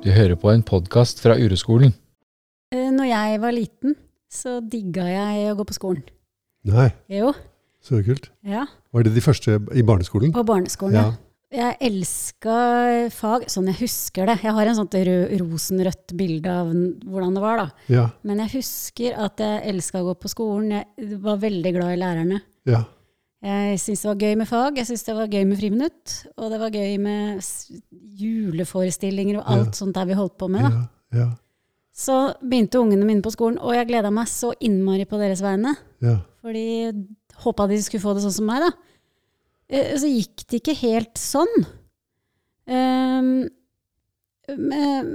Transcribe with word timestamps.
Du 0.00 0.08
hører 0.14 0.36
på 0.40 0.50
en 0.52 0.62
podkast 0.66 1.20
fra 1.22 1.34
Ureskolen. 1.36 1.92
Eh, 2.72 2.88
Når 2.94 3.08
jeg 3.10 3.40
var 3.42 3.52
liten, 3.54 3.96
så 4.30 4.58
digga 4.62 5.04
jeg 5.10 5.50
å 5.52 5.56
gå 5.58 5.66
på 5.68 5.76
skolen. 5.76 6.04
Nei, 6.64 6.90
Jo, 7.08 7.32
så 7.82 8.02
kult. 8.04 8.30
ja. 8.44 8.66
Var 8.92 9.02
det 9.04 9.14
de 9.14 9.20
første 9.24 9.56
i 9.76 9.82
barneskolen? 9.82 10.32
På 10.32 10.44
barneskolen, 10.44 10.94
Ja. 10.94 11.02
ja. 11.10 11.16
Jeg 11.52 11.78
elska 11.82 13.10
fag, 13.10 13.46
sånn 13.50 13.66
jeg 13.66 13.80
husker 13.80 14.26
det. 14.26 14.36
Jeg 14.42 14.52
har 14.54 14.66
en 14.68 14.74
sånt 14.76 14.92
rød, 14.94 15.32
rosenrødt 15.40 16.16
bilde 16.16 16.46
av 16.46 16.68
n- 16.70 17.00
hvordan 17.04 17.34
det 17.34 17.40
var, 17.42 17.56
da. 17.56 17.70
Ja. 17.88 18.10
Men 18.22 18.38
jeg 18.38 18.50
husker 18.62 19.18
at 19.18 19.36
jeg 19.38 19.64
elska 19.74 19.98
å 19.98 20.14
gå 20.14 20.20
på 20.20 20.28
skolen. 20.30 20.70
Jeg 20.70 21.18
var 21.20 21.38
veldig 21.38 21.72
glad 21.74 21.90
i 21.92 22.00
lærerne. 22.00 22.40
ja. 22.66 22.84
Jeg 23.42 23.78
syntes 23.80 24.02
det 24.04 24.08
var 24.10 24.18
gøy 24.20 24.34
med 24.36 24.48
fag, 24.50 24.76
jeg 24.76 24.86
syntes 24.86 25.04
det 25.06 25.14
var 25.16 25.30
gøy 25.32 25.44
med 25.48 25.56
friminutt, 25.56 26.14
og 26.36 26.50
det 26.52 26.58
var 26.60 26.70
gøy 26.74 26.96
med 27.00 27.38
juleforestillinger 28.20 29.38
og 29.40 29.46
alt 29.48 29.70
Ja. 29.70 29.76
sånt 29.78 29.94
der 29.96 30.04
vi 30.10 30.12
holdt 30.18 30.36
på 30.38 30.48
med. 30.50 30.60
da. 30.62 30.68
ja, 31.12 31.18
ja, 31.20 31.28
Så 31.94 32.34
begynte 32.42 32.78
ungene 32.80 33.04
mine 33.06 33.22
på 33.22 33.32
skolen, 33.32 33.58
og 33.58 33.74
jeg 33.74 33.88
gleda 33.88 34.10
meg 34.10 34.26
så 34.28 34.52
innmari 34.60 35.04
på 35.08 35.18
deres 35.18 35.40
vegne. 35.42 35.74
ja. 36.02 36.18
Fordi 36.42 36.92
håpa 37.44 37.66
de 37.68 37.76
skulle 37.82 38.00
få 38.00 38.14
det 38.14 38.22
sånn 38.24 38.32
som 38.32 38.46
meg, 38.46 38.60
da. 38.60 38.70
Eh, 39.68 39.96
Så 39.98 40.06
gikk 40.08 40.46
det 40.48 40.60
ikke 40.62 40.76
helt 40.80 41.14
sånn. 41.16 41.66
Um, 42.66 43.48
med, 44.56 45.06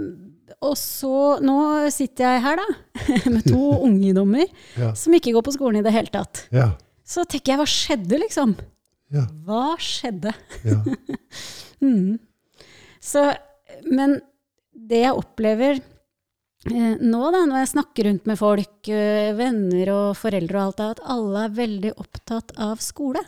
og 0.61 0.75
så 0.77 1.39
Nå 1.41 1.89
sitter 1.91 2.23
jeg 2.35 2.41
her, 2.41 2.55
da, 2.57 2.67
med 3.31 3.43
to 3.47 3.79
ungdommer 3.87 4.45
som 4.95 5.13
ikke 5.13 5.33
går 5.33 5.41
på 5.43 5.53
skolen 5.53 5.79
i 5.79 5.83
det 5.83 5.93
hele 5.93 6.07
tatt. 6.13 6.47
ja. 6.51 6.71
Så 7.05 7.23
tenker 7.29 7.53
jeg, 7.53 7.59
hva 7.61 7.67
skjedde, 7.69 8.17
liksom? 8.23 8.55
ja, 9.13 9.25
Hva 9.45 9.75
skjedde? 9.81 10.33
ja. 10.65 10.79
Mm. 11.83 12.15
Så, 13.03 13.21
men 13.91 14.15
det 14.73 15.01
jeg 15.03 15.17
opplever 15.19 15.75
eh, 15.77 16.95
nå, 17.03 17.19
da, 17.35 17.41
når 17.45 17.59
jeg 17.59 17.69
snakker 17.73 18.07
rundt 18.07 18.29
med 18.31 18.39
folk, 18.39 18.89
eh, 18.89 19.33
venner 19.37 19.91
og 19.93 20.15
foreldre 20.17 20.55
og 20.61 20.63
alt, 20.69 20.81
at 20.95 21.01
alle 21.13 21.43
er 21.45 21.53
veldig 21.59 21.91
opptatt 22.01 22.55
av 22.57 22.79
skole. 22.81 23.21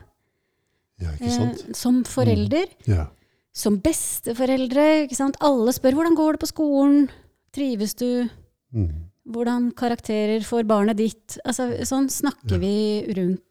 ja 1.04 1.12
ikke 1.20 1.34
sant? 1.36 1.66
Eh, 1.68 1.76
som 1.78 2.00
forelder, 2.08 2.72
Ja. 2.88 3.06
som 3.54 3.78
besteforeldre. 3.84 4.88
Ikke 5.06 5.20
sant? 5.20 5.38
Alle 5.44 5.76
spør 5.76 6.00
hvordan 6.00 6.16
går 6.18 6.38
det 6.38 6.42
på 6.48 6.52
skolen, 6.56 7.10
trives 7.54 7.94
du, 8.00 8.30
Mm. 8.74 8.90
hvordan 9.28 9.70
karakterer 9.76 10.42
får 10.42 10.64
barnet 10.66 10.98
ditt. 10.98 11.38
Altså, 11.46 11.70
sånn 11.86 12.10
snakker 12.10 12.58
vi 12.64 12.74
rundt. 13.14 13.44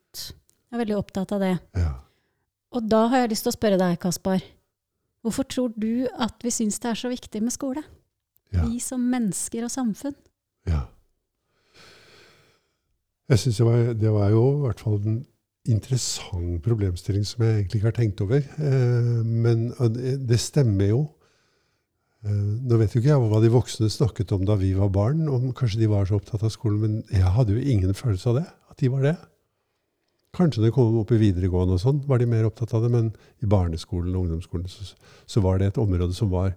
Jeg 0.77 0.83
er 0.83 0.85
veldig 0.85 0.97
opptatt 1.01 1.33
av 1.33 1.41
det. 1.41 1.55
ja. 1.81 1.93
Og 2.77 2.85
da 2.91 3.07
har 3.09 3.23
jeg 3.23 3.31
lyst 3.31 3.47
til 3.47 3.53
å 3.53 3.57
spørre 3.57 3.79
deg, 3.81 3.95
Kaspar. 4.03 4.43
Hvorfor 5.25 5.47
tror 5.49 5.71
du 5.81 6.07
at 6.21 6.35
vi 6.45 6.51
syns 6.53 6.77
det 6.83 6.91
er 6.91 6.99
så 7.01 7.09
viktig 7.09 7.41
med 7.41 7.55
skole? 7.55 7.81
Ja. 8.53 8.67
Vi 8.67 8.79
som 8.85 9.01
mennesker 9.01 9.65
og 9.65 9.71
samfunn. 9.73 10.15
ja. 10.69 10.83
Jeg 13.29 13.39
syns 13.43 13.57
det, 13.59 13.65
var- 13.67 13.95
det 13.99 14.11
var 14.13 14.29
jo 14.31 14.43
i 14.53 14.61
hvert 14.67 14.81
fall 14.85 14.99
en 15.03 15.27
interessant 15.67 16.61
problemstilling 16.63 17.25
som 17.27 17.43
jeg 17.43 17.55
egentlig 17.57 17.81
ikke 17.81 17.89
har 17.91 17.97
tenkt 17.97 18.21
over. 18.23 18.37
Eh, 18.39 19.23
men 19.25 19.71
det 19.97 20.27
det 20.29 20.39
stemmer 20.39 20.89
jo. 20.93 21.01
Eh, 22.25 22.31
nå 22.31 22.77
vet 22.79 22.93
jo 22.95 23.01
ikke 23.01 23.11
jeg 23.15 23.31
hva 23.33 23.41
de 23.43 23.49
voksne 23.51 23.89
snakket 23.91 24.31
om 24.33 24.45
da 24.45 24.55
vi 24.55 24.75
var 24.75 24.89
barn, 24.95 25.29
om 25.29 25.53
kanskje 25.53 25.81
de 25.81 25.89
var 25.91 26.05
så 26.07 26.21
opptatt 26.21 26.43
av 26.47 26.51
skolen, 26.55 26.79
men 26.81 27.03
jeg 27.11 27.23
hadde 27.25 27.57
jo 27.57 27.65
ingen 27.67 27.95
følelse 27.95 28.27
av 28.31 28.35
det, 28.43 28.47
at 28.71 28.77
de 28.79 28.89
var 28.89 29.03
det. 29.03 29.17
Kanskje 30.37 30.61
når 30.61 30.69
de 30.69 30.75
kom 30.77 30.98
opp 31.01 31.12
i 31.17 31.20
videregående 31.20 31.79
og 31.79 31.81
sånn, 31.81 32.03
var 32.09 32.20
de 32.20 32.29
mer 32.29 32.45
opptatt 32.48 32.75
av 32.77 32.84
det, 32.84 32.91
men 32.92 33.11
i 33.41 33.48
barneskolen 33.48 34.12
og 34.15 34.27
ungdomsskolen 34.27 34.69
så, 34.69 34.91
så 35.25 35.43
var 35.45 35.59
det 35.61 35.70
et 35.70 35.81
område 35.81 36.12
som 36.17 36.28
var 36.34 36.53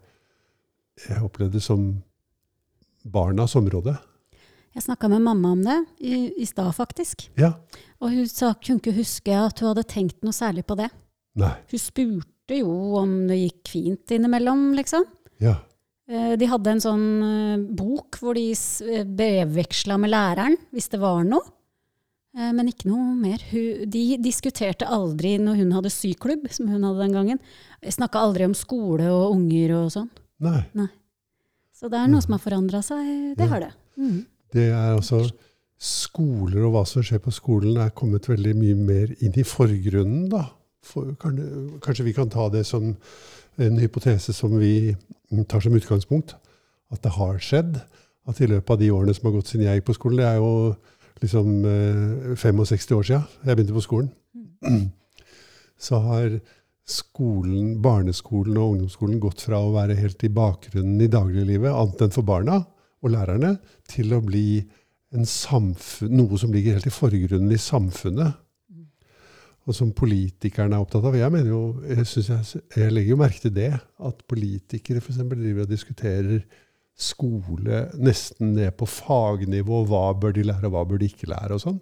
Jeg 0.99 1.23
opplevde 1.23 1.55
det 1.55 1.63
som 1.63 1.85
barnas 3.07 3.55
område. 3.55 3.93
Jeg 4.75 4.83
snakka 4.83 5.07
med 5.09 5.23
mamma 5.23 5.53
om 5.55 5.61
det 5.63 5.77
i, 6.03 6.17
i 6.43 6.45
stad, 6.45 6.73
faktisk. 6.75 7.29
Ja. 7.39 7.53
Og 8.03 8.11
hun 8.13 8.27
sa, 8.29 8.51
kunne 8.59 8.81
ikke 8.83 8.97
huske 8.99 9.33
at 9.33 9.63
hun 9.63 9.71
hadde 9.71 9.87
tenkt 9.89 10.19
noe 10.27 10.35
særlig 10.35 10.65
på 10.67 10.75
det. 10.79 10.89
Nei. 11.39 11.53
Hun 11.71 11.81
spurte 11.81 12.59
jo 12.59 12.75
om 12.99 13.15
det 13.29 13.39
gikk 13.39 13.71
fint 13.71 14.13
innimellom, 14.13 14.73
liksom. 14.77 15.07
Ja. 15.41 15.55
Eh, 16.09 16.35
De 16.39 16.49
hadde 16.51 16.75
en 16.75 16.83
sånn 16.83 17.07
eh, 17.25 17.63
bok 17.79 18.19
hvor 18.21 18.37
de 18.37 18.49
eh, 18.51 19.07
brevveksla 19.07 19.97
med 20.01 20.13
læreren 20.13 20.59
hvis 20.75 20.91
det 20.93 21.01
var 21.01 21.23
noe. 21.27 21.47
Eh, 22.37 22.51
Men 22.53 22.67
ikke 22.69 22.89
noe 22.89 23.15
mer. 23.17 23.37
De 23.89 24.03
diskuterte 24.21 24.85
aldri 24.87 25.37
når 25.41 25.55
hun 25.63 25.71
hadde 25.71 25.89
syklubb, 25.93 26.47
som 26.53 26.67
hun 26.69 26.83
hadde 26.83 26.99
den 27.07 27.13
gangen. 27.17 27.39
Snakka 27.83 28.21
aldri 28.21 28.45
om 28.45 28.53
skole 28.57 29.07
og 29.09 29.33
unger 29.35 29.73
og 29.79 29.91
sånn. 29.95 30.09
Nei. 30.39 30.63
Så 31.73 31.89
det 31.89 31.97
er 31.99 32.07
noe 32.11 32.21
som 32.21 32.35
har 32.35 32.43
forandra 32.43 32.81
seg. 32.83 33.35
Det 33.37 33.45
Ja. 33.45 33.47
har 33.53 33.59
det. 33.59 33.73
Mm. 33.97 34.25
Det 34.51 34.69
er 34.71 34.95
altså 34.97 35.29
Skoler 35.81 36.65
og 36.67 36.73
hva 36.73 36.85
som 36.85 37.01
skjer 37.01 37.19
på 37.23 37.31
skolen, 37.31 37.77
er 37.79 37.89
kommet 37.95 38.27
veldig 38.27 38.53
mye 38.53 38.75
mer 38.75 39.13
inn 39.23 39.31
i 39.39 39.43
forgrunnen, 39.47 40.27
da. 40.29 40.49
For, 40.83 41.13
kanskje 41.15 42.03
vi 42.03 42.11
kan 42.13 42.27
ta 42.29 42.49
det 42.49 42.65
som 42.65 42.97
en 43.57 43.77
hypotese 43.79 44.33
som 44.35 44.57
vi 44.59 44.93
tar 45.47 45.61
som 45.61 45.71
utgangspunkt. 45.73 46.33
At 46.91 47.01
det 47.01 47.11
har 47.15 47.37
skjedd. 47.39 47.81
At 48.27 48.41
i 48.41 48.47
løpet 48.47 48.69
av 48.69 48.79
de 48.79 48.89
årene 48.91 49.15
som 49.15 49.31
har 49.31 49.39
gått 49.39 49.47
siden 49.53 49.67
jeg 49.67 49.79
gikk 49.79 49.85
på 49.87 49.95
skolen, 49.95 50.17
det 50.17 50.25
er 50.25 50.35
jo 50.41 50.75
liksom 51.23 51.65
eh, 51.67 52.31
65 52.35 52.95
år 52.95 53.05
siden 53.09 53.27
jeg 53.45 53.57
begynte 53.59 53.75
på 53.75 53.85
skolen, 53.85 54.09
så 55.79 56.01
har 56.03 56.39
skolen, 56.89 57.77
barneskolen 57.83 58.57
og 58.57 58.73
ungdomsskolen 58.73 59.21
gått 59.21 59.45
fra 59.45 59.61
å 59.61 59.73
være 59.75 59.97
helt 59.99 60.23
i 60.25 60.31
bakgrunnen 60.33 61.01
i 61.03 61.09
dagliglivet, 61.11 61.71
annet 61.71 62.05
enn 62.05 62.13
for 62.15 62.27
barna 62.27 62.63
og 62.99 63.13
lærerne, 63.13 63.55
til 63.87 64.15
å 64.15 64.21
bli 64.25 64.61
en 65.15 65.25
samfunn, 65.25 66.13
noe 66.17 66.37
som 66.37 66.53
ligger 66.53 66.77
helt 66.77 66.89
i 66.89 66.93
forgrunnen 66.93 67.53
i 67.53 67.61
samfunnet. 67.61 68.45
Og 69.69 69.75
som 69.77 69.91
politikerne 69.93 70.77
er 70.77 70.81
opptatt 70.81 71.05
av. 71.05 71.15
Jeg 71.17 71.29
mener 71.33 71.51
jo, 71.51 71.61
jeg, 71.85 72.05
jeg, 72.17 72.61
jeg 72.73 72.93
legger 72.93 73.13
jo 73.13 73.19
merke 73.21 73.43
til 73.43 73.53
det, 73.53 73.71
at 73.77 74.23
politikere 74.29 75.01
f.eks. 75.01 75.19
driver 75.29 75.65
og 75.65 75.69
diskuterer 75.69 76.41
skole 76.99 77.85
nesten 77.95 78.53
ned 78.57 78.73
på 78.79 78.87
fagnivå. 78.89 79.85
Hva 79.87 80.03
bør 80.19 80.33
de 80.35 80.43
lære, 80.49 80.67
og 80.67 80.73
hva 80.75 80.83
bør 80.89 80.99
de 81.01 81.07
ikke 81.11 81.29
lære, 81.31 81.55
og 81.55 81.63
sånn. 81.63 81.79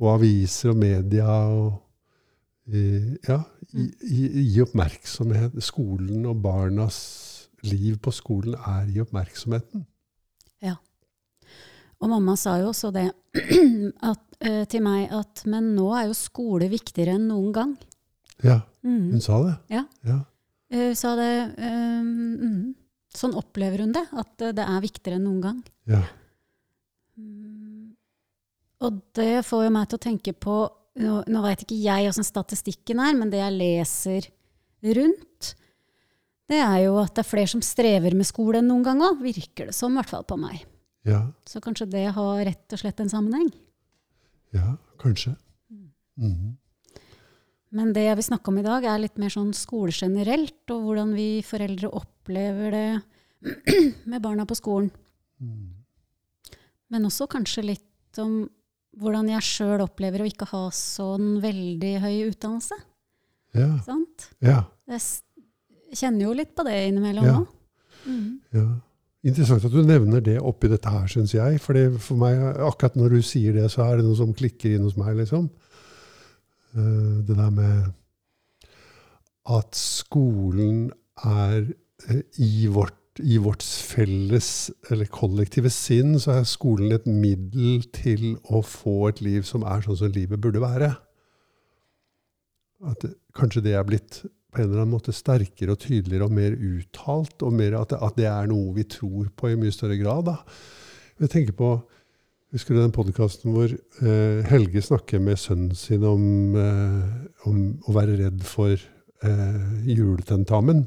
Og 0.00 0.08
aviser 0.14 0.72
og 0.72 0.78
media 0.80 1.28
og 1.52 1.72
eh, 2.72 3.12
Ja, 3.28 3.40
gi, 3.72 4.60
oppmerksomhet. 4.64 5.56
Skolen 5.64 6.24
og 6.28 6.40
barnas 6.44 6.98
liv 7.68 7.98
på 8.02 8.12
skolen 8.14 8.56
er 8.58 8.88
i 8.90 9.00
oppmerksomheten. 9.02 9.84
Ja. 10.64 10.76
Og 12.02 12.10
mamma 12.10 12.34
sa 12.40 12.56
jo 12.58 12.72
også 12.72 12.90
det 12.94 13.06
at, 14.10 14.22
eh, 14.42 14.64
til 14.70 14.82
meg 14.84 15.12
at 15.14 15.44
men 15.46 15.72
nå 15.76 15.88
er 15.94 16.08
jo 16.10 16.16
skole 16.18 16.68
viktigere 16.72 17.14
enn 17.18 17.28
noen 17.32 17.52
gang. 17.56 17.74
Ja, 18.44 18.60
Mm. 18.82 19.12
hun 19.12 19.20
sa 19.22 19.36
det. 19.44 19.52
Ja. 19.70 19.84
ja. 20.02 20.16
Hun 20.72 20.94
sa 20.96 21.14
det 21.18 21.32
eh, 21.58 22.02
mm. 22.02 22.74
Sånn 23.12 23.34
opplever 23.36 23.82
hun 23.84 23.90
det, 23.92 24.06
at 24.16 24.40
eh, 24.40 24.54
det 24.56 24.64
er 24.64 24.84
viktigere 24.84 25.18
enn 25.18 25.26
noen 25.28 25.40
gang. 25.44 25.62
ja. 25.90 26.02
Mm. 27.20 27.92
Og 28.82 29.02
det 29.14 29.42
får 29.44 29.66
jo 29.66 29.72
meg 29.74 29.90
til 29.90 29.98
å 29.98 30.02
tenke 30.08 30.32
på 30.32 30.54
Nå, 31.02 31.22
nå 31.24 31.40
veit 31.40 31.62
ikke 31.64 31.76
jeg 31.80 32.08
åssen 32.10 32.24
statistikken 32.26 32.98
er, 33.00 33.14
men 33.16 33.30
det 33.32 33.38
jeg 33.38 33.54
leser 33.56 34.26
rundt, 34.96 35.52
det 36.52 36.58
er 36.60 36.82
jo 36.82 36.98
at 37.00 37.14
det 37.16 37.22
er 37.22 37.28
flere 37.30 37.48
som 37.48 37.62
strever 37.64 38.12
med 38.12 38.28
skole 38.28 38.60
enn 38.60 38.68
noen 38.68 38.84
gang 38.84 39.00
òg, 39.00 39.22
virker 39.24 39.70
det 39.70 39.76
som, 39.76 39.94
i 39.94 40.00
hvert 40.00 40.10
fall 40.10 40.26
på 40.28 40.36
meg. 40.36 40.66
Ja, 41.08 41.22
Så 41.48 41.62
kanskje 41.64 41.88
det 41.94 42.04
har 42.12 42.42
rett 42.44 42.76
og 42.76 42.82
slett 42.82 43.00
en 43.00 43.08
sammenheng. 43.08 43.48
ja 44.52 44.76
kanskje. 45.00 45.32
Mhm. 46.20 46.58
Men 47.72 47.92
det 47.96 48.04
jeg 48.04 48.18
vil 48.18 48.26
snakke 48.26 48.52
om 48.52 48.58
i 48.60 48.64
dag, 48.66 48.84
er 48.84 49.00
litt 49.00 49.16
mer 49.20 49.32
sånn 49.32 49.52
skole 49.56 49.94
generelt, 49.96 50.60
og 50.74 50.82
hvordan 50.84 51.14
vi 51.16 51.28
foreldre 51.46 51.88
opplever 51.88 52.74
det 52.74 52.88
med 54.10 54.20
barna 54.24 54.44
på 54.48 54.56
skolen. 54.58 54.90
Men 56.92 57.08
også 57.08 57.26
kanskje 57.32 57.64
litt 57.70 58.20
om 58.20 58.42
hvordan 59.00 59.30
jeg 59.32 59.46
sjøl 59.46 59.80
opplever 59.86 60.22
å 60.22 60.28
ikke 60.28 60.50
ha 60.50 60.66
sånn 60.76 61.38
veldig 61.40 61.92
høy 62.02 62.16
utdannelse. 62.28 62.76
Ja, 63.56 63.72
Sant? 63.84 64.30
ja, 64.40 64.62
Jeg 64.88 65.98
kjenner 65.98 66.24
jo 66.24 66.36
litt 66.36 66.54
på 66.56 66.64
det 66.64 66.76
innimellom 66.88 67.26
Ja. 67.26 67.40
Mm. 68.08 68.40
ja. 68.56 68.64
Interessant 69.22 69.62
at 69.68 69.74
du 69.74 69.84
nevner 69.86 70.22
det 70.24 70.38
oppi 70.42 70.66
dette 70.72 70.90
her, 70.90 71.04
syns 71.06 71.30
jeg. 71.36 71.60
For 71.62 71.76
for 72.02 72.18
meg, 72.18 72.40
akkurat 72.66 72.96
når 72.98 73.18
du 73.18 73.20
sier 73.22 73.54
det, 73.54 73.68
så 73.70 73.84
er 73.84 74.00
det 74.00 74.06
noe 74.08 74.18
som 74.18 74.32
klikker 74.34 74.74
inn 74.74 74.82
hos 74.82 74.96
meg, 74.98 75.14
liksom. 75.20 75.46
Eh, 76.72 77.20
det 77.26 77.36
der 77.36 77.52
med 77.52 77.92
at 79.52 79.76
skolen 79.76 80.90
er 81.24 81.66
eh, 82.08 82.22
i 82.40 82.66
vårt, 82.72 82.96
i 83.20 83.36
vårt 83.36 83.62
felles 83.62 84.70
eller 84.90 85.10
kollektive 85.12 85.70
sinn, 85.72 86.16
så 86.20 86.38
er 86.38 86.48
skolen 86.48 86.94
et 86.94 87.06
middel 87.06 87.82
til 87.92 88.36
å 88.48 88.62
få 88.64 89.10
et 89.10 89.20
liv 89.24 89.44
som 89.44 89.66
er 89.68 89.84
sånn 89.84 90.00
som 90.00 90.14
livet 90.14 90.40
burde 90.40 90.62
være. 90.62 90.94
At 92.88 93.04
det, 93.04 93.14
kanskje 93.36 93.64
det 93.66 93.76
er 93.76 93.84
blitt 93.86 94.22
på 94.52 94.60
en 94.60 94.68
eller 94.68 94.82
annen 94.82 94.94
måte 94.96 95.14
sterkere 95.16 95.74
og 95.74 95.80
tydeligere 95.80 96.26
og 96.28 96.36
mer 96.36 96.56
uttalt, 96.56 97.44
og 97.44 97.54
mer 97.56 97.76
at 97.78 97.92
det, 97.92 98.00
at 98.04 98.16
det 98.20 98.28
er 98.28 98.48
noe 98.50 98.72
vi 98.76 98.84
tror 98.88 99.28
på 99.36 99.52
i 99.52 99.58
mye 99.60 99.72
større 99.72 99.96
grad. 100.00 100.28
Da. 100.28 100.38
Jeg 101.20 101.32
tenker 101.32 101.56
på 101.56 101.74
Husker 102.52 102.76
du 102.76 102.82
den 102.82 102.92
podkasten 102.92 103.54
hvor 103.54 103.70
eh, 103.72 104.40
Helge 104.50 104.82
snakker 104.84 105.22
med 105.24 105.38
sønnen 105.40 105.72
sin 105.72 106.02
om, 106.04 106.24
eh, 106.60 107.46
om 107.48 107.62
å 107.88 107.94
være 107.96 108.18
redd 108.18 108.42
for 108.44 108.74
eh, 108.76 109.62
juletentamen 109.88 110.82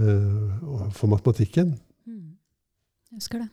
eh, 0.00 0.54
for 0.96 1.12
matematikken? 1.12 1.74
Mm. 2.08 2.38
Jeg 3.12 3.20
husker 3.20 3.44
det. 3.44 3.50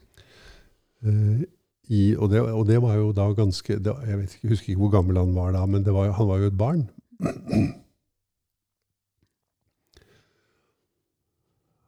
Eh, 1.03 1.43
i, 1.91 2.15
og, 2.15 2.29
det, 2.31 2.45
og 2.47 2.63
det 2.69 2.79
var 2.79 2.95
jo 2.95 3.11
da 3.11 3.27
ganske 3.35 3.75
det, 3.83 3.93
Jeg 4.07 4.17
vet 4.21 4.37
husker 4.47 4.71
ikke 4.71 4.79
hvor 4.85 4.95
gammel 4.95 5.19
han 5.19 5.35
var 5.35 5.51
da, 5.57 5.65
men 5.67 5.83
var, 5.83 6.13
han 6.15 6.29
var 6.29 6.39
jo 6.39 6.47
et 6.47 6.57
barn. 6.57 6.85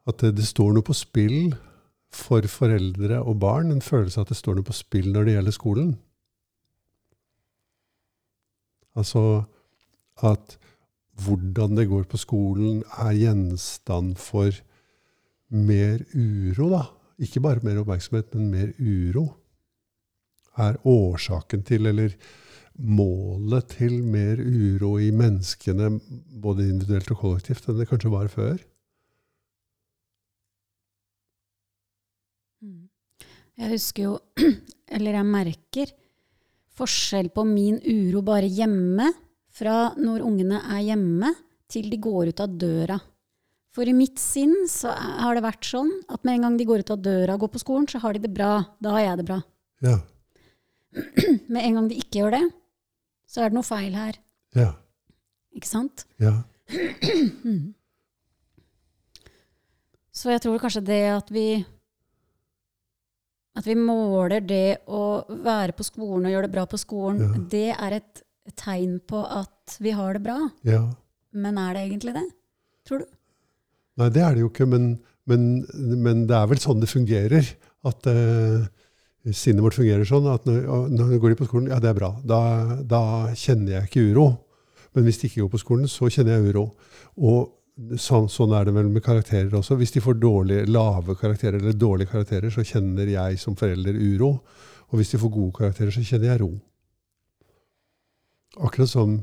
At 0.04 0.20
det, 0.20 0.34
det, 0.36 0.44
står 0.44 0.76
noe 0.76 0.84
på 0.84 0.92
spill 0.92 1.54
for 2.14 2.46
foreldre 2.50 3.20
og 3.22 3.40
barn. 3.42 3.72
En 3.74 3.84
følelse 3.84 4.20
av 4.20 4.28
at 4.28 4.34
det 4.34 4.40
står 4.40 4.58
noe 4.58 4.68
på 4.68 4.76
spill 4.76 5.10
når 5.12 5.26
det 5.26 5.36
gjelder 5.36 5.56
skolen. 5.56 5.94
Altså 8.94 9.24
at 10.22 10.56
hvordan 11.24 11.76
det 11.78 11.88
går 11.90 12.06
på 12.10 12.18
skolen, 12.18 12.82
er 12.98 13.14
gjenstand 13.14 14.16
for 14.18 14.54
mer 15.54 16.02
uro, 16.14 16.70
da. 16.72 16.84
Ikke 17.22 17.42
bare 17.42 17.62
mer 17.62 17.78
oppmerksomhet, 17.82 18.34
men 18.34 18.50
mer 18.50 18.72
uro. 18.78 19.28
Er 20.58 20.78
årsaken 20.86 21.62
til, 21.66 21.86
eller 21.86 22.14
målet 22.74 23.76
til, 23.76 24.00
mer 24.02 24.42
uro 24.42 24.96
i 24.98 25.12
menneskene, 25.14 25.92
både 26.42 26.66
individuelt 26.66 27.12
og 27.14 27.22
kollektivt, 27.22 27.68
enn 27.68 27.78
det 27.78 27.88
kanskje 27.90 28.14
var 28.14 28.30
før. 28.32 28.58
Jeg 33.60 33.70
husker 33.70 34.08
jo, 34.08 34.14
eller 34.94 35.18
jeg 35.20 35.28
merker, 35.30 35.92
forskjell 36.74 37.28
på 37.34 37.44
min 37.46 37.78
uro 37.86 38.22
bare 38.26 38.50
hjemme, 38.50 39.12
fra 39.54 39.92
når 39.94 40.24
ungene 40.26 40.58
er 40.74 40.80
hjemme, 40.88 41.30
til 41.70 41.86
de 41.90 41.98
går 42.02 42.32
ut 42.32 42.40
av 42.42 42.56
døra. 42.58 42.96
For 43.74 43.86
i 43.90 43.94
mitt 43.94 44.18
sinn 44.22 44.66
så 44.70 44.92
har 44.94 45.34
det 45.34 45.44
vært 45.46 45.66
sånn 45.66 45.90
at 46.10 46.22
med 46.26 46.36
en 46.36 46.44
gang 46.46 46.58
de 46.58 46.66
går 46.66 46.82
ut 46.84 46.92
av 46.94 47.02
døra 47.02 47.34
og 47.34 47.44
går 47.44 47.52
på 47.54 47.62
skolen, 47.62 47.86
så 47.90 47.98
har 48.02 48.14
de 48.14 48.22
det 48.26 48.30
bra. 48.34 48.56
Da 48.82 48.94
har 48.94 49.02
jeg 49.02 49.20
det 49.22 49.26
bra. 49.30 49.38
Ja. 49.82 49.96
Med 51.50 51.62
en 51.62 51.78
gang 51.78 51.88
de 51.90 51.98
ikke 51.98 52.20
gjør 52.20 52.36
det, 52.36 52.44
så 53.26 53.42
er 53.42 53.50
det 53.50 53.58
noe 53.58 53.66
feil 53.66 53.96
her. 53.98 54.18
Ja. 54.54 54.68
Ikke 55.58 55.70
sant? 55.70 56.06
Ja. 56.22 56.36
Så 60.14 60.30
jeg 60.30 60.44
tror 60.44 60.60
kanskje 60.62 60.84
det 60.86 61.00
at 61.10 61.30
vi 61.34 61.64
at 63.54 63.66
vi 63.68 63.76
måler 63.78 64.42
det 64.42 64.82
å 64.90 65.24
være 65.44 65.74
på 65.76 65.86
skolen 65.86 66.26
og 66.26 66.34
gjøre 66.34 66.48
det 66.48 66.54
bra 66.56 66.64
på 66.66 66.80
skolen, 66.80 67.20
Ja. 67.22 67.42
det 67.50 67.68
er 67.76 67.98
et 68.00 68.22
tegn 68.58 68.98
på 69.06 69.22
at 69.24 69.76
vi 69.80 69.90
har 69.94 70.14
det 70.14 70.22
bra. 70.22 70.38
ja. 70.64 70.84
Men 71.34 71.58
er 71.58 71.74
det 71.74 71.80
egentlig 71.88 72.12
det? 72.14 72.28
Tror 72.86 73.00
du? 73.02 73.06
Nei, 73.98 74.08
det 74.14 74.22
er 74.22 74.34
det 74.34 74.42
jo 74.44 74.50
ikke, 74.52 74.66
men, 74.70 75.00
men, 75.26 75.64
men 75.74 76.26
det 76.28 76.36
er 76.36 76.46
vel 76.46 76.60
sånn 76.62 76.78
det 76.82 76.86
fungerer. 76.90 77.48
At 77.84 78.06
uh, 78.06 78.62
sinnet 79.32 79.64
vårt 79.64 79.74
fungerer 79.74 80.06
sånn 80.06 80.28
at 80.30 80.46
når, 80.46 80.68
når 80.94 81.18
går 81.18 81.34
de 81.34 81.38
på 81.40 81.48
skolen, 81.48 81.72
ja, 81.72 81.80
det 81.82 81.90
er 81.90 81.98
bra. 81.98 82.12
Da, 82.22 82.38
da, 82.86 83.02
kjenner 83.34 83.80
jeg 83.80 83.88
ikke 83.88 84.04
uro. 84.12 84.28
Men 84.94 85.08
hvis 85.08 85.18
de 85.18 85.26
ikke 85.26 85.42
går 85.42 85.52
på 85.56 85.62
skolen, 85.64 85.90
så 85.90 86.06
kjenner 86.06 86.36
jeg 86.38 86.54
uro. 86.54 86.68
Og 87.18 87.50
sånn, 87.74 88.28
sånn 88.30 88.54
er 88.54 88.68
det 88.68 88.74
vel 88.76 88.90
med 88.92 89.02
karakterer 89.04 89.54
også. 89.58 89.78
Hvis 89.80 89.94
de 89.96 90.02
får 90.04 90.18
dårlige, 90.22 90.68
lave 90.70 91.16
karakterer 91.18 91.58
eller 91.58 91.74
dårlige 91.78 92.12
karakterer, 92.12 92.52
så 92.54 92.64
kjenner 92.66 93.10
jeg 93.10 93.40
som 93.42 93.56
forelder 93.58 93.98
uro. 93.98 94.36
Og 94.90 95.00
hvis 95.00 95.14
de 95.14 95.20
får 95.22 95.32
gode 95.34 95.56
karakterer, 95.56 95.90
så 95.94 96.04
kjenner 96.04 96.30
jeg 96.32 96.42
ro. 96.44 96.52
Akkurat 98.62 98.90
som 98.90 99.16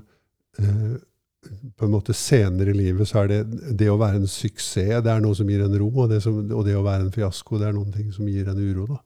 eh, 0.60 0.98
på 1.78 1.86
en 1.86 1.94
måte 1.94 2.14
senere 2.14 2.74
i 2.74 2.78
livet 2.78 3.08
så 3.08 3.24
er 3.24 3.32
det 3.32 3.70
det 3.80 3.88
å 3.90 4.00
være 4.00 4.20
en 4.20 4.28
suksess 4.30 5.00
det 5.02 5.14
er 5.14 5.24
noe 5.24 5.38
som 5.38 5.48
gir 5.50 5.64
en 5.64 5.78
ro, 5.80 5.88
og 6.04 6.12
det, 6.12 6.20
som, 6.22 6.36
og 6.52 6.66
det 6.68 6.76
å 6.78 6.84
være 6.86 7.08
en 7.08 7.16
fiasko 7.16 7.62
det 7.62 7.70
er 7.70 7.78
noen 7.78 7.96
ting 7.96 8.12
som 8.14 8.28
gir 8.30 8.52
en 8.52 8.60
uro. 8.60 8.90
da. 8.92 9.00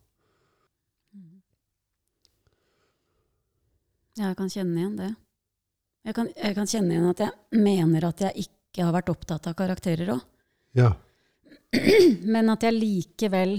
Ja, 4.16 4.32
jeg 4.32 4.40
kan 4.40 4.50
kjenne 4.50 4.80
igjen 4.80 4.98
det. 4.98 5.14
Jeg 6.06 6.16
kan, 6.16 6.28
jeg 6.38 6.56
kan 6.56 6.70
kjenne 6.70 6.94
igjen 6.94 7.10
at 7.10 7.24
jeg 7.26 7.64
mener 7.66 8.06
at 8.08 8.22
jeg 8.24 8.46
ikke 8.46 8.55
har 8.84 8.94
vært 8.96 9.10
opptatt 9.14 9.48
av 9.48 9.56
karakterer 9.56 10.12
òg. 10.18 10.22
Ja, 10.76 10.92
Men 12.34 12.50
at 12.54 12.64
jeg 12.64 12.76
likevel 12.76 13.58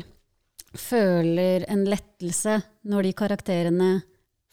føler 0.76 1.64
en 1.72 1.84
lettelse 1.88 2.58
når 2.88 3.08
de 3.08 3.12
karakterene 3.16 3.90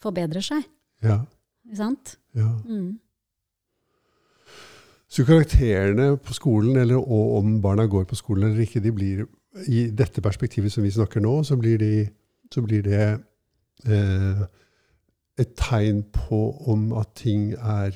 forbedrer 0.04 0.44
seg. 0.44 0.64
ja, 1.04 1.22
Ikke 1.64 1.80
sant? 1.80 2.18
ja. 2.36 2.50
Mm. 2.64 2.98
Så 5.14 5.22
karakterene 5.24 6.16
på 6.18 6.34
skolen, 6.34 6.76
eller 6.80 6.98
og 6.98 7.36
om 7.38 7.60
barna 7.62 7.86
går 7.86 8.04
på 8.10 8.16
skolen 8.18 8.48
eller 8.48 8.64
ikke, 8.64 8.82
de 8.82 8.92
blir 8.92 9.26
i 9.70 9.84
dette 9.94 10.22
perspektivet 10.24 10.72
som 10.72 10.82
vi 10.82 10.90
snakker 10.90 11.22
nå, 11.22 11.36
så 11.46 11.54
blir, 11.56 11.78
de, 11.78 12.08
så 12.50 12.62
blir 12.64 12.82
det 12.82 13.04
eh, 13.86 14.40
et 15.38 15.52
tegn 15.54 16.02
på 16.14 16.40
om 16.72 16.88
at 16.98 17.12
ting 17.20 17.52
er 17.54 17.94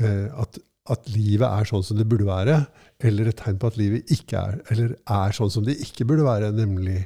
eh, 0.00 0.26
at, 0.34 0.58
at 0.92 1.08
livet 1.10 1.46
er 1.46 1.68
sånn 1.68 1.84
som 1.86 1.98
det 1.98 2.06
burde 2.08 2.28
være, 2.28 2.60
eller 3.06 3.30
et 3.30 3.38
tegn 3.40 3.58
på 3.60 3.70
at 3.70 3.78
livet 3.80 4.12
ikke 4.14 4.40
er, 4.40 4.58
eller 4.72 4.96
er 4.96 5.36
sånn 5.36 5.52
som 5.52 5.64
det 5.66 5.78
ikke 5.82 6.06
burde 6.08 6.26
være, 6.26 6.52
nemlig 6.54 7.00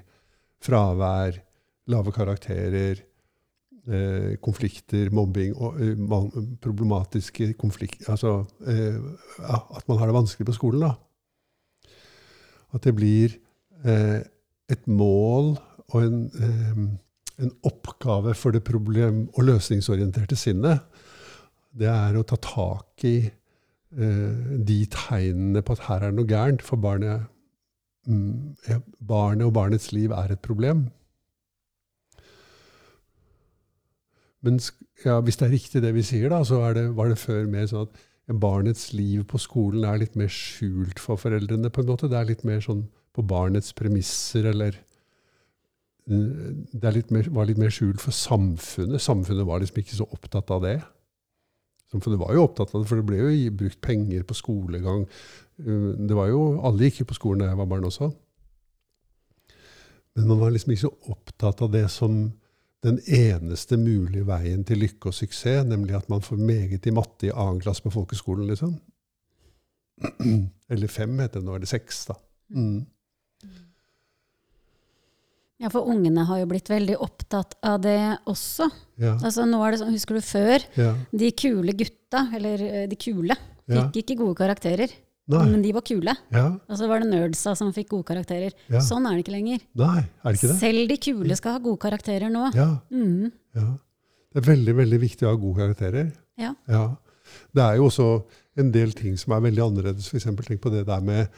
fravær, 0.65 1.39
lave 1.91 2.13
karakterer, 2.15 3.01
eh, 3.89 4.35
konflikter, 4.45 5.11
mobbing 5.15 5.55
og 5.57 5.81
eh, 5.81 6.43
problematiske 6.63 7.55
konflikter 7.61 8.13
Altså 8.13 8.45
eh, 8.69 8.99
at 9.41 9.89
man 9.89 9.99
har 9.99 10.11
det 10.11 10.19
vanskelig 10.19 10.51
på 10.51 10.59
skolen, 10.59 10.85
da. 10.87 10.95
At 12.77 12.87
det 12.87 12.95
blir 12.95 13.35
eh, 13.83 14.21
et 14.71 14.87
mål 14.87 15.57
og 15.91 15.99
en, 16.05 16.21
eh, 16.39 16.83
en 17.43 17.53
oppgave 17.67 18.37
for 18.39 18.55
det 18.55 18.63
problem- 18.65 19.29
og 19.35 19.45
løsningsorienterte 19.49 20.39
sinnet. 20.39 20.85
Det 21.73 21.89
er 21.91 22.19
å 22.19 22.27
ta 22.27 22.37
tak 22.37 23.05
i 23.09 23.17
de 23.91 24.77
tegnene 24.93 25.63
på 25.67 25.75
at 25.75 25.81
her 25.89 26.05
er 26.05 26.13
det 26.13 26.19
noe 26.21 26.31
gærent, 26.31 26.63
for 26.63 26.79
barnet, 26.79 27.25
mm, 28.07 28.83
barnet 29.03 29.49
og 29.49 29.55
barnets 29.57 29.91
liv 29.93 30.15
er 30.15 30.31
et 30.31 30.43
problem. 30.45 30.85
Men 34.43 34.61
ja, 35.05 35.19
hvis 35.21 35.37
det 35.37 35.49
er 35.49 35.53
riktig 35.53 35.83
det 35.85 35.95
vi 35.97 36.05
sier, 36.07 36.31
da, 36.33 36.43
så 36.45 36.63
det, 36.77 36.87
var 36.97 37.11
det 37.11 37.19
før 37.21 37.49
mer 37.51 37.67
sånn 37.69 37.89
at 37.89 38.07
barnets 38.41 38.93
liv 38.95 39.25
på 39.29 39.41
skolen 39.43 39.85
er 39.85 39.99
litt 40.01 40.17
mer 40.19 40.31
skjult 40.33 41.01
for 41.03 41.21
foreldrene. 41.21 41.71
på 41.71 41.83
en 41.83 41.91
måte. 41.91 42.09
Det 42.09 42.19
er 42.19 42.31
litt 42.31 42.45
mer 42.45 42.63
sånn 42.65 42.87
på 43.17 43.25
barnets 43.27 43.73
premisser, 43.75 44.47
eller 44.53 44.77
eh, 46.07 46.55
Det 46.73 46.95
litt 46.95 47.11
mer, 47.11 47.29
var 47.31 47.47
litt 47.47 47.59
mer 47.59 47.75
skjult 47.75 48.01
for 48.01 48.15
samfunnet. 48.15 49.03
Samfunnet 49.03 49.47
var 49.47 49.61
liksom 49.61 49.83
ikke 49.83 49.99
så 49.99 50.09
opptatt 50.11 50.51
av 50.51 50.63
det. 50.63 50.79
Samfunnet 51.91 52.21
var 52.21 52.35
jo 52.37 52.45
opptatt 52.47 52.75
av 52.75 52.83
det, 52.83 52.89
for 52.89 53.01
det 53.01 53.07
ble 53.09 53.19
jo 53.19 53.55
brukt 53.59 53.81
penger 53.83 54.23
på 54.27 54.37
skolegang. 54.39 55.07
Eh, 55.59 55.89
Det 55.99 56.17
var 56.17 56.29
jo, 56.31 56.61
Alle 56.63 56.87
gikk 56.87 57.01
jo 57.03 57.09
på 57.11 57.19
skolen 57.19 57.43
da 57.43 57.51
jeg 57.51 57.59
var 57.59 57.67
barn 57.67 57.89
også. 57.89 58.13
Men 60.17 60.29
man 60.29 60.41
var 60.41 60.51
liksom 60.51 60.73
ikke 60.73 60.87
så 60.89 60.95
opptatt 61.13 61.63
av 61.63 61.71
det 61.73 61.89
som 61.91 62.33
den 62.83 62.99
eneste 63.07 63.77
mulige 63.77 64.25
veien 64.27 64.63
til 64.65 64.81
lykke 64.81 65.11
og 65.11 65.15
suksess, 65.15 65.67
nemlig 65.69 65.95
at 65.99 66.09
man 66.09 66.23
får 66.25 66.39
meget 66.41 66.87
i 66.87 66.95
matte 66.97 67.29
i 67.29 67.35
annen 67.35 67.61
klasse 67.61 67.85
på 67.85 67.93
folkeskolen, 67.93 68.47
liksom. 68.49 68.79
Eller 70.73 70.89
fem, 70.89 71.19
heter 71.21 71.41
det 71.41 71.47
nå. 71.47 71.59
Eller 71.59 71.69
seks, 71.69 72.07
da. 72.09 72.17
Mm. 72.57 72.87
Ja, 75.61 75.69
for 75.69 75.85
ungene 75.93 76.25
har 76.25 76.39
jo 76.41 76.47
blitt 76.49 76.71
veldig 76.73 76.97
opptatt 77.05 77.55
av 77.63 77.83
det 77.85 77.99
også. 78.31 78.71
Ja, 79.01 79.15
Altså, 79.21 79.45
nå 79.49 79.61
er 79.67 79.73
det 79.75 79.81
sånn, 79.83 79.93
Husker 79.93 80.17
du 80.17 80.25
før? 80.25 80.65
ja, 80.77 80.95
De 81.13 81.31
kule 81.33 81.75
gutta, 81.77 82.23
eller 82.35 82.63
eh, 82.65 82.87
de 82.89 82.97
kule, 82.97 83.37
ja. 83.69 83.87
fikk 83.91 84.03
ikke 84.05 84.17
gode 84.23 84.37
karakterer. 84.41 84.89
Nei. 85.31 85.45
Men 85.53 85.63
de 85.63 85.71
var 85.77 85.83
kule. 85.87 86.15
Ja, 86.35 86.47
Og 86.69 86.77
så 86.81 86.89
var 86.91 87.01
det 87.05 87.11
nerdsa 87.13 87.53
som 87.57 87.73
fikk 87.73 87.91
gode 87.93 88.09
karakterer. 88.09 88.53
ja. 88.73 88.81
Sånn 88.81 89.07
er 89.07 89.15
det 89.15 89.23
ikke 89.27 89.37
lenger. 89.37 89.61
Nei, 89.79 90.01
er 90.25 90.33
det 90.33 90.41
ikke 90.41 90.49
det? 90.51 90.57
Selv 90.59 90.89
de 90.89 90.97
kule 90.97 91.37
skal 91.39 91.53
ha 91.53 91.59
gode 91.63 91.79
karakterer 91.79 92.31
nå. 92.33 92.49
Ja, 92.57 92.81
Mm. 92.91 93.31
ja. 93.55 93.69
Det 94.33 94.43
er 94.43 94.55
veldig, 94.55 94.75
veldig 94.77 95.01
viktig 95.01 95.27
å 95.27 95.31
ha 95.31 95.37
gode 95.37 95.59
karakterer. 95.61 96.13
Ja. 96.39 96.55
Ja. 96.69 96.97
Det 97.55 97.63
er 97.63 97.77
jo 97.77 97.87
også 97.91 98.25
en 98.59 98.73
del 98.73 98.91
ting 98.93 99.17
som 99.17 99.33
er 99.35 99.41
veldig 99.41 99.63
annerledes. 99.63 100.09
Eksempel, 100.15 100.45
tenk 100.47 100.61
på 100.63 100.71
det 100.73 100.87
der 100.87 101.01
med 101.01 101.29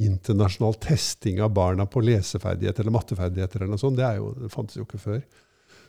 internasjonal 0.00 0.74
testing 0.80 1.42
av 1.42 1.52
barna 1.52 1.86
på 1.86 2.00
leseferdigheter 2.00 2.84
eller 2.84 2.96
matteferdigheter. 2.96 3.60
eller 3.60 3.74
noe 3.74 3.82
sånt. 3.82 3.98
Det, 3.98 4.08
jo, 4.16 4.30
det 4.40 4.52
fantes 4.52 4.78
jo 4.78 4.86
ikke 4.86 5.00
før. 5.02 5.20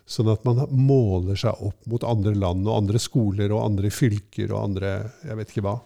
Sånn 0.03 0.31
at 0.33 0.43
man 0.43 0.59
måler 0.75 1.37
seg 1.39 1.61
opp 1.63 1.85
mot 1.87 2.03
andre 2.03 2.33
land 2.35 2.67
og 2.67 2.81
andre 2.81 2.99
skoler 2.99 3.53
og 3.55 3.63
andre 3.63 3.91
fylker 3.93 4.51
og 4.51 4.65
andre 4.65 4.89
jeg 5.23 5.37
vet 5.39 5.53
ikke 5.53 5.67
hva. 5.67 5.77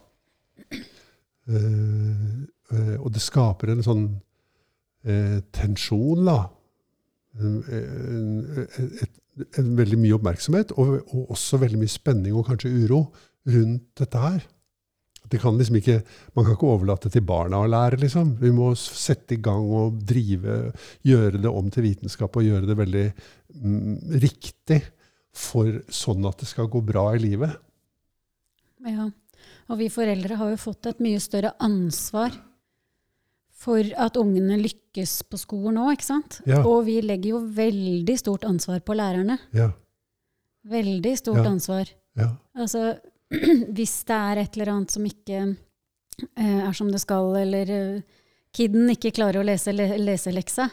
Uh, 1.48 2.44
uh, 2.74 2.96
og 2.98 3.12
det 3.14 3.22
skaper 3.24 3.72
en 3.72 3.86
sånn 3.86 4.04
uh, 5.06 5.38
tensjon, 5.54 6.26
da. 6.26 6.40
En 7.38 8.42
veldig 9.78 9.98
mye 10.02 10.16
oppmerksomhet, 10.18 10.74
og, 10.74 10.98
og, 11.06 11.28
også 11.36 11.60
veldig 11.62 11.78
mye 11.78 11.92
spenning 11.92 12.34
og 12.34 12.48
kanskje 12.50 12.74
uro 12.74 13.04
rundt 13.48 13.86
dette 14.02 14.24
her. 14.24 14.42
Det 15.28 15.40
kan 15.42 15.58
liksom 15.58 15.76
ikke, 15.80 15.98
man 16.36 16.44
kan 16.46 16.54
ikke 16.56 16.70
overlate 16.72 17.10
til 17.12 17.24
barna 17.28 17.60
å 17.60 17.68
lære, 17.68 17.98
liksom. 18.00 18.34
Vi 18.40 18.50
må 18.56 18.70
sette 18.78 19.36
i 19.36 19.40
gang 19.44 19.66
og 19.76 19.98
drive, 20.08 20.72
gjøre 21.04 21.40
det 21.42 21.50
om 21.52 21.68
til 21.74 21.84
vitenskap 21.84 22.36
og 22.40 22.46
gjøre 22.46 22.68
det 22.70 22.76
veldig 22.78 23.06
mm, 23.12 23.96
riktig 24.24 24.82
for 25.38 25.68
sånn 25.92 26.24
at 26.28 26.40
det 26.40 26.48
skal 26.50 26.70
gå 26.72 26.80
bra 26.82 27.10
i 27.14 27.20
livet. 27.22 27.56
Ja, 28.88 29.10
og 29.68 29.78
vi 29.80 29.88
foreldre 29.92 30.38
har 30.40 30.52
jo 30.54 30.60
fått 30.60 30.86
et 30.88 31.00
mye 31.04 31.20
større 31.20 31.52
ansvar 31.60 32.32
for 33.58 33.82
at 33.98 34.16
ungene 34.20 34.56
lykkes 34.62 35.16
på 35.28 35.38
skolen 35.40 35.80
òg, 35.82 35.96
ikke 35.96 36.06
sant? 36.06 36.38
Ja. 36.46 36.60
Og 36.62 36.84
vi 36.86 37.00
legger 37.02 37.34
jo 37.34 37.40
veldig 37.56 38.14
stort 38.20 38.46
ansvar 38.48 38.80
på 38.86 38.96
lærerne. 38.98 39.38
Ja, 39.56 39.72
Veldig 40.68 41.14
stort 41.16 41.38
Ja. 41.44 41.48
ansvar. 41.48 41.88
ja, 42.18 42.26
Altså, 42.54 42.98
hvis 43.76 43.94
det 44.08 44.16
er 44.16 44.40
et 44.42 44.56
eller 44.56 44.70
annet 44.72 44.90
som 44.94 45.04
ikke 45.08 45.40
eh, 46.36 46.60
er 46.68 46.72
som 46.76 46.90
det 46.92 47.00
skal, 47.02 47.30
eller 47.42 47.70
eh, 47.70 48.20
kiden 48.56 48.88
ikke 48.94 49.12
klarer 49.18 49.42
å 49.42 49.46
lese 49.46 49.72
le 49.74 49.90
leseleksa, 50.00 50.68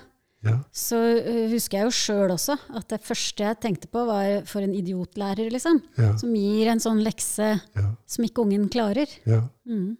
ja, 0.45 0.59
så 0.71 0.99
eh, 1.17 1.47
husker 1.51 1.79
jeg 1.81 1.87
jo 1.89 1.93
sjøl 1.97 2.31
også 2.35 2.55
at 2.77 2.87
det 2.93 3.01
første 3.03 3.43
jeg 3.47 3.59
tenkte 3.63 3.89
på, 3.91 4.03
var 4.07 4.43
for 4.45 4.61
en 4.61 4.75
idiotlærer, 4.77 5.49
liksom. 5.51 5.79
ja, 5.97 6.11
Som 6.21 6.35
gir 6.37 6.69
en 6.71 6.79
sånn 6.83 7.01
lekse 7.03 7.47
ja, 7.57 7.85
som 8.05 8.27
ikke 8.27 8.45
ungen 8.45 8.67
klarer. 8.69 9.09
ja. 9.25 9.41
Mm. 9.65 9.97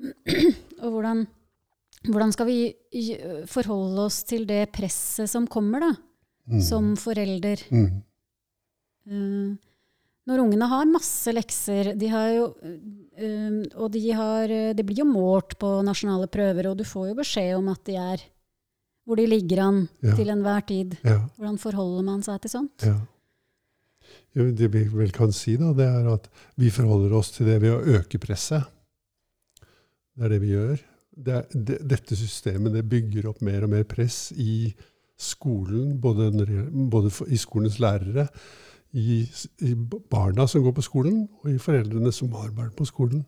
Og 0.84 0.92
hvordan, 0.94 1.26
hvordan 2.08 2.30
skal 2.32 2.46
vi 2.48 2.58
forholde 3.50 4.06
oss 4.08 4.22
til 4.28 4.46
det 4.48 4.66
presset 4.76 5.28
som 5.32 5.48
kommer, 5.50 5.80
da, 5.88 5.92
Mm. 6.50 6.60
som 6.66 6.86
forelder? 6.98 7.60
Mm. 7.70 8.00
Eh, 9.06 9.50
når 10.28 10.42
ungene 10.44 10.66
har 10.68 10.84
masse 10.90 11.32
lekser, 11.32 11.94
de 11.98 12.08
har 12.12 12.28
jo, 12.36 12.48
eh, 13.16 13.62
og 13.80 13.88
de, 13.94 14.02
har, 14.14 14.52
det 14.76 14.84
blir 14.86 15.00
jo 15.02 15.08
målt 15.08 15.56
på 15.58 15.70
nasjonale 15.86 16.28
prøver, 16.30 16.68
og 16.70 16.76
du 16.78 16.84
får 16.86 17.08
jo 17.10 17.16
beskjed 17.22 17.54
om 17.56 17.70
at 17.72 17.82
de 17.88 17.96
er 18.00 18.26
hvor 19.08 19.16
de 19.18 19.24
ligger 19.26 19.62
an 19.64 19.78
Ja. 20.04 20.14
til 20.14 20.28
enhver 20.30 20.60
tid. 20.68 20.92
ja. 21.02 21.16
Hvordan 21.36 21.56
forholder 21.58 22.04
man 22.06 22.22
seg 22.22 22.40
til 22.44 22.50
sånt? 22.52 22.84
Ja. 22.86 22.98
Jo, 24.36 24.44
det 24.54 24.68
vi 24.70 24.84
vel 24.92 25.10
kan 25.10 25.32
si, 25.34 25.56
da, 25.58 25.72
det 25.74 25.86
er 25.88 26.06
at 26.12 26.28
vi 26.60 26.70
forholder 26.70 27.16
oss 27.18 27.32
til 27.34 27.48
det 27.50 27.56
ved 27.64 27.72
å 27.74 27.98
øke 27.98 28.20
presset. 28.22 28.62
Det 30.14 30.24
er 30.28 30.28
det 30.36 30.40
vi 30.44 30.52
gjør. 30.52 30.78
Det 31.20 31.34
er, 31.34 31.48
det, 31.50 31.78
dette 31.90 32.16
systemet 32.16 32.72
det 32.76 32.84
bygger 32.88 33.26
opp 33.32 33.40
mer 33.42 33.64
og 33.66 33.72
mer 33.72 33.82
press 33.88 34.28
i 34.38 34.70
skolen, 35.20 35.96
både, 36.00 36.30
både 36.92 37.10
for, 37.12 37.26
i 37.28 37.36
skolens 37.40 37.80
lærere, 37.82 38.28
i, 38.92 39.20
i 39.62 39.74
barna 40.10 40.46
som 40.48 40.62
går 40.64 40.74
på 40.76 40.84
skolen, 40.86 41.28
og 41.42 41.50
i 41.52 41.58
foreldrene 41.62 42.12
som 42.12 42.32
har 42.34 42.50
barn 42.54 42.72
på 42.76 42.86
skolen. 42.88 43.24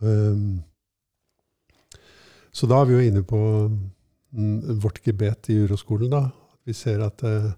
Um, 0.00 0.62
så 2.56 2.68
da 2.70 2.80
er 2.80 2.88
vi 2.88 2.94
jo 2.94 3.08
inne 3.08 3.24
på 3.26 3.40
mm, 3.68 4.78
vårt 4.82 5.02
gebet 5.04 5.50
i 5.52 5.58
uroskolen, 5.64 6.12
da. 6.12 6.28
Vi 6.64 6.76
ser 6.76 7.02
at 7.02 7.24
uh, 7.26 7.50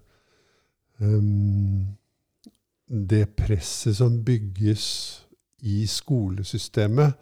um, 0.99 1.85
det 2.87 3.27
presset 3.37 3.97
som 3.97 4.23
bygges 4.25 4.87
i 5.65 5.85
skolesystemet, 5.89 7.13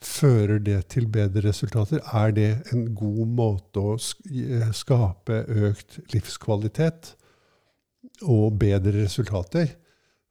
fører 0.00 0.58
det 0.64 0.78
til 0.94 1.08
bedre 1.12 1.42
resultater? 1.48 2.00
Er 2.16 2.30
det 2.32 2.50
en 2.72 2.94
god 2.96 3.26
måte 3.28 3.82
å 3.82 3.96
eh, 3.96 4.70
skape 4.72 5.42
økt 5.68 5.98
livskvalitet 6.14 7.14
og 8.22 8.58
bedre 8.58 9.04
resultater? 9.04 9.76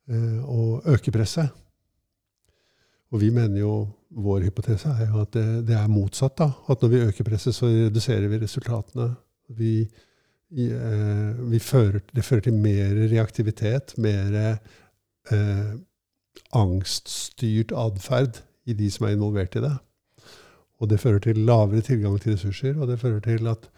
eh, 0.09 0.43
Og 0.43 0.83
øke 0.85 1.11
presset? 1.11 1.49
Og 3.11 3.21
vi 3.21 3.29
mener 3.33 3.59
jo, 3.59 3.87
vår 4.09 4.45
hypotese 4.47 4.89
er 4.89 5.09
jo 5.09 5.21
at 5.21 5.33
det, 5.33 5.67
det 5.67 5.75
er 5.75 5.87
motsatt. 5.89 6.37
da, 6.37 6.51
At 6.69 6.81
når 6.81 6.89
vi 6.89 7.01
øker 7.07 7.23
presset, 7.23 7.55
så 7.55 7.65
reduserer 7.65 8.27
vi 8.27 8.37
resultatene. 8.37 9.15
Vi, 9.49 9.89
eh, 10.51 11.49
vi 11.51 11.59
fører, 11.59 11.99
det 12.15 12.25
fører 12.25 12.41
til 12.41 12.53
mer 12.53 12.93
reaktivitet, 13.09 13.97
mer 13.97 14.59
eh, 15.31 15.73
angststyrt 16.53 17.71
atferd 17.71 18.43
i 18.65 18.73
de 18.73 18.89
som 18.91 19.07
er 19.07 19.17
involvert 19.17 19.55
i 19.57 19.65
det. 19.65 19.75
Og 20.79 20.89
det 20.89 20.99
fører 20.99 21.19
til 21.19 21.41
lavere 21.49 21.81
tilgang 21.81 22.19
til 22.21 22.33
ressurser, 22.33 22.77
og 22.79 22.87
det 22.87 22.99
fører 22.99 23.19
til 23.19 23.47
at 23.47 23.69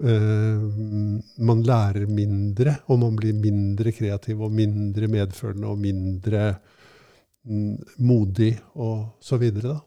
man 0.00 1.60
lærer 1.66 2.06
mindre, 2.08 2.78
og 2.88 3.02
man 3.02 3.16
blir 3.18 3.36
mindre 3.36 3.92
kreativ 3.92 4.40
og 4.40 4.52
mindre 4.52 5.08
medfølende 5.12 5.68
og 5.68 5.78
mindre 5.78 6.54
mm, 7.44 7.76
modig 7.98 8.54
og 8.74 9.18
så 9.20 9.36
videre, 9.40 9.74
da. 9.74 9.78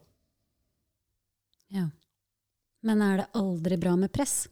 Ja. 1.74 1.88
Men 2.84 3.02
er 3.02 3.22
det 3.22 3.30
aldri 3.40 3.78
bra 3.80 3.96
med 3.96 4.12
press? 4.14 4.44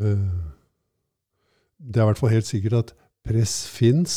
Eh, 0.00 0.30
Det 1.80 1.96
er 1.96 2.04
i 2.04 2.08
hvert 2.10 2.18
fall 2.20 2.32
helt 2.32 2.48
sikkert 2.48 2.78
at 2.78 2.94
press 3.24 3.66
fins. 3.68 4.14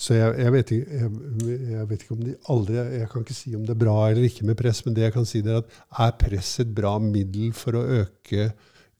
Så 0.00 0.16
jeg, 0.16 0.34
jeg, 0.40 0.52
vet 0.54 0.70
ikke, 0.72 0.98
jeg, 0.98 1.56
jeg 1.74 1.88
vet 1.90 2.04
ikke 2.04 2.14
om 2.14 2.22
de 2.24 2.34
aldri 2.52 2.76
Jeg 2.80 3.08
kan 3.12 3.24
ikke 3.24 3.36
si 3.36 3.50
om 3.56 3.64
det 3.66 3.74
er 3.74 3.82
bra 3.82 3.96
eller 4.08 4.24
ikke 4.28 4.46
med 4.48 4.56
press, 4.56 4.80
men 4.86 4.96
det 4.96 5.04
jeg 5.04 5.14
kan 5.16 5.28
si 5.28 5.42
er 5.44 5.58
at 5.60 5.80
er 6.06 6.14
press 6.20 6.52
et 6.62 6.70
bra 6.76 6.94
middel 7.02 7.52
for 7.56 7.76
å 7.76 7.84
øke 8.00 8.50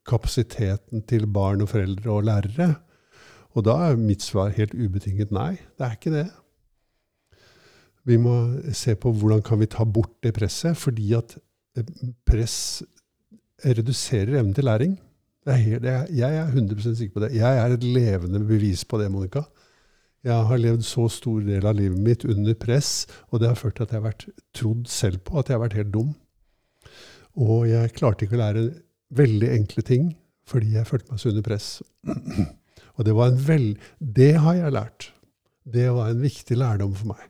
kapasiteten 0.05 1.05
til 1.09 1.25
barn 1.33 1.65
og 1.65 1.71
foreldre 1.73 2.13
og 2.13 2.27
lærere? 2.29 2.75
Og 3.55 3.65
da 3.65 3.77
er 3.87 4.01
mitt 4.01 4.25
svar 4.25 4.53
helt 4.57 4.75
ubetinget 4.75 5.33
nei. 5.33 5.55
Det 5.79 5.87
er 5.87 5.97
ikke 5.97 6.15
det. 6.15 6.27
Vi 8.05 8.19
må 8.21 8.35
se 8.77 8.97
på 9.01 9.15
hvordan 9.17 9.41
kan 9.47 9.63
vi 9.63 9.71
ta 9.71 9.87
bort 9.89 10.13
det 10.25 10.35
presset, 10.37 10.77
fordi 10.77 11.15
at 11.17 11.39
eh, 11.79 11.89
press 12.29 12.83
reduserer 13.65 14.41
evnen 14.41 14.55
til 14.55 14.69
læring. 14.69 14.99
Er 15.47 15.61
helt, 15.61 15.85
jeg 15.85 16.37
er 16.37 16.49
100% 16.49 16.97
sikker 16.99 17.15
på 17.15 17.25
det. 17.25 17.35
Jeg 17.37 17.59
er 17.61 17.73
et 17.73 17.85
levende 17.85 18.41
bevis 18.45 18.85
på 18.85 19.01
det, 19.01 19.11
Monica. 19.13 19.45
Jeg 20.25 20.49
har 20.49 20.61
levd 20.61 20.85
så 20.89 21.05
stor 21.13 21.43
del 21.45 21.67
av 21.69 21.77
livet 21.77 22.01
mitt 22.01 22.23
under 22.25 22.57
press, 22.57 23.05
og 23.29 23.43
det 23.43 23.51
har 23.51 23.59
ført 23.61 23.77
til 23.77 23.85
at 23.85 23.93
jeg 23.93 24.01
har 24.01 24.07
vært 24.07 24.27
trodd 24.57 24.87
selv 24.89 25.21
på 25.27 25.37
at 25.37 25.51
jeg 25.51 25.59
har 25.59 25.65
vært 25.67 25.77
helt 25.77 25.93
dum. 25.93 26.15
Og 27.37 27.67
jeg 27.69 27.93
klarte 27.99 28.25
ikke 28.25 28.39
å 28.39 28.45
lære 28.45 28.65
veldig 29.15 29.51
enkle 29.59 29.85
ting 29.87 30.13
fordi 30.49 30.75
jeg 30.75 30.89
følte 30.89 31.09
meg 31.09 31.21
så 31.21 31.31
under 31.31 31.45
press. 31.45 31.69
Og 32.97 33.07
det, 33.07 33.15
vel, 33.47 33.71
det 33.99 34.33
har 34.45 34.59
jeg 34.59 34.75
lært. 34.75 35.07
Det 35.65 35.87
var 35.97 36.11
en 36.13 36.21
viktig 36.21 36.59
lærdom 36.61 36.93
for 36.99 37.15
meg. 37.15 37.23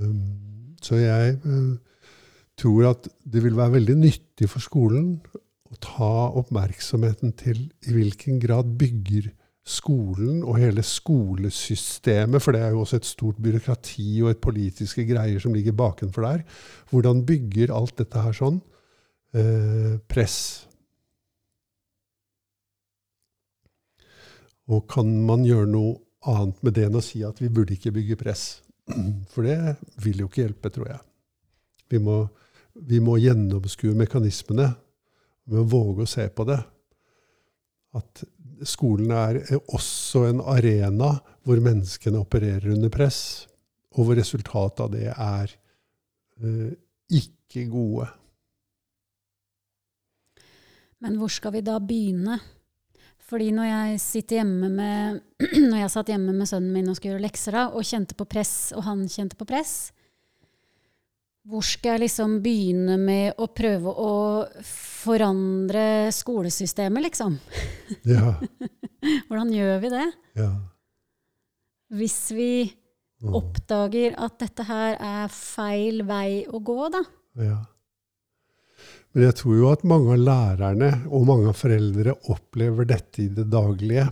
Um, 0.00 0.76
så 0.80 0.96
jeg 0.96 1.36
uh, 1.44 1.76
tror 2.58 2.94
at 2.94 3.10
det 3.28 3.42
vil 3.44 3.58
være 3.58 3.76
veldig 3.76 3.98
nyttig 4.00 4.48
for 4.48 4.64
skolen 4.64 5.18
å 5.68 5.76
ta 5.84 6.12
oppmerksomheten 6.40 7.36
til 7.38 7.66
i 7.84 7.94
hvilken 7.94 8.40
grad 8.40 8.72
bygger 8.80 9.28
skolen 9.68 10.40
og 10.42 10.56
hele 10.60 10.82
skolesystemet, 10.86 12.42
for 12.42 12.56
det 12.56 12.62
er 12.64 12.72
jo 12.72 12.82
også 12.82 12.98
et 13.00 13.08
stort 13.08 13.40
byråkrati 13.42 14.22
og 14.22 14.32
et 14.32 14.40
politiske 14.42 15.04
greier 15.08 15.42
som 15.42 15.54
ligger 15.54 15.76
bakenfor 15.76 16.24
der. 16.24 16.44
Hvordan 16.90 17.24
bygger 17.28 17.74
alt 17.76 17.98
dette 18.00 18.22
her 18.24 18.36
sånn? 18.36 18.62
Eh, 19.36 19.98
press. 20.08 20.38
Og 24.68 24.84
kan 24.88 25.10
man 25.28 25.44
gjøre 25.48 25.68
noe 25.70 25.98
annet 26.28 26.64
med 26.64 26.76
det 26.76 26.88
enn 26.88 26.98
å 26.98 27.04
si 27.04 27.22
at 27.24 27.40
vi 27.40 27.52
burde 27.52 27.76
ikke 27.76 27.92
bygge 27.96 28.18
press? 28.20 28.46
For 29.32 29.44
det 29.44 29.76
vil 30.04 30.24
jo 30.24 30.30
ikke 30.30 30.44
hjelpe, 30.46 30.72
tror 30.72 30.90
jeg. 30.92 31.00
Vi 31.88 32.00
må, 32.04 32.22
vi 32.88 33.00
må 33.00 33.16
gjennomskue 33.20 33.96
mekanismene 33.96 34.74
Vi 35.48 35.56
å 35.56 35.64
våge 35.64 36.04
å 36.04 36.10
se 36.10 36.26
på 36.28 36.44
det. 36.44 36.58
At 37.96 38.20
skolen 38.66 39.12
er 39.14 39.40
også 39.60 40.24
en 40.28 40.42
arena 40.42 41.14
hvor 41.46 41.60
menneskene 41.64 42.20
opererer 42.20 42.72
under 42.74 42.92
press, 42.92 43.46
og 43.96 44.08
hvor 44.08 44.18
resultatet 44.18 44.84
av 44.84 44.92
det 44.92 45.08
er 45.12 45.54
eh, 46.42 46.72
ikke 47.18 47.66
gode. 47.72 48.08
Men 51.04 51.18
hvor 51.18 51.30
skal 51.30 51.54
vi 51.54 51.64
da 51.64 51.78
begynne? 51.78 52.40
Fordi 53.28 53.50
når 53.52 53.68
jeg, 53.68 54.44
med, 54.46 55.20
når 55.70 55.78
jeg 55.82 55.92
satt 55.92 56.10
hjemme 56.12 56.32
med 56.32 56.48
sønnen 56.48 56.72
min 56.72 56.88
og 56.88 56.96
skulle 56.96 57.16
gjøre 57.16 57.26
lekser, 57.26 57.54
da, 57.54 57.68
og 57.68 57.84
kjente 57.86 58.16
på 58.18 58.26
press, 58.28 58.72
og 58.76 58.86
han 58.88 59.06
kjente 59.08 59.38
på 59.38 59.48
press 59.48 59.92
hvor 61.48 61.62
skal 61.64 61.94
jeg 61.96 62.02
liksom 62.08 62.38
begynne 62.44 62.96
med 63.00 63.38
å 63.40 63.46
prøve 63.54 63.92
å 63.92 64.10
forandre 64.64 66.10
skolesystemet, 66.12 67.04
liksom? 67.06 67.38
Ja. 68.08 68.34
Hvordan 69.28 69.52
gjør 69.54 69.78
vi 69.84 69.92
det? 69.94 70.08
ja. 70.40 70.50
Hvis 71.94 72.18
vi 72.36 72.50
Mm. 73.18 73.32
oppdager 73.34 74.12
at 74.22 74.36
dette 74.38 74.62
her 74.68 74.92
er 75.02 75.30
feil 75.34 76.04
vei 76.06 76.44
å 76.54 76.60
gå, 76.62 76.76
da. 76.94 77.00
Ja. 77.42 77.56
Men 79.10 79.24
jeg 79.24 79.34
tror 79.40 79.56
jo 79.58 79.70
at 79.72 79.82
mange 79.82 80.12
av 80.14 80.20
lærerne 80.22 80.90
og 81.10 81.24
mange 81.26 81.48
av 81.50 81.56
foreldre 81.58 82.14
opplever 82.30 82.86
dette 82.86 83.24
i 83.24 83.26
det 83.34 83.48
daglige. 83.50 84.04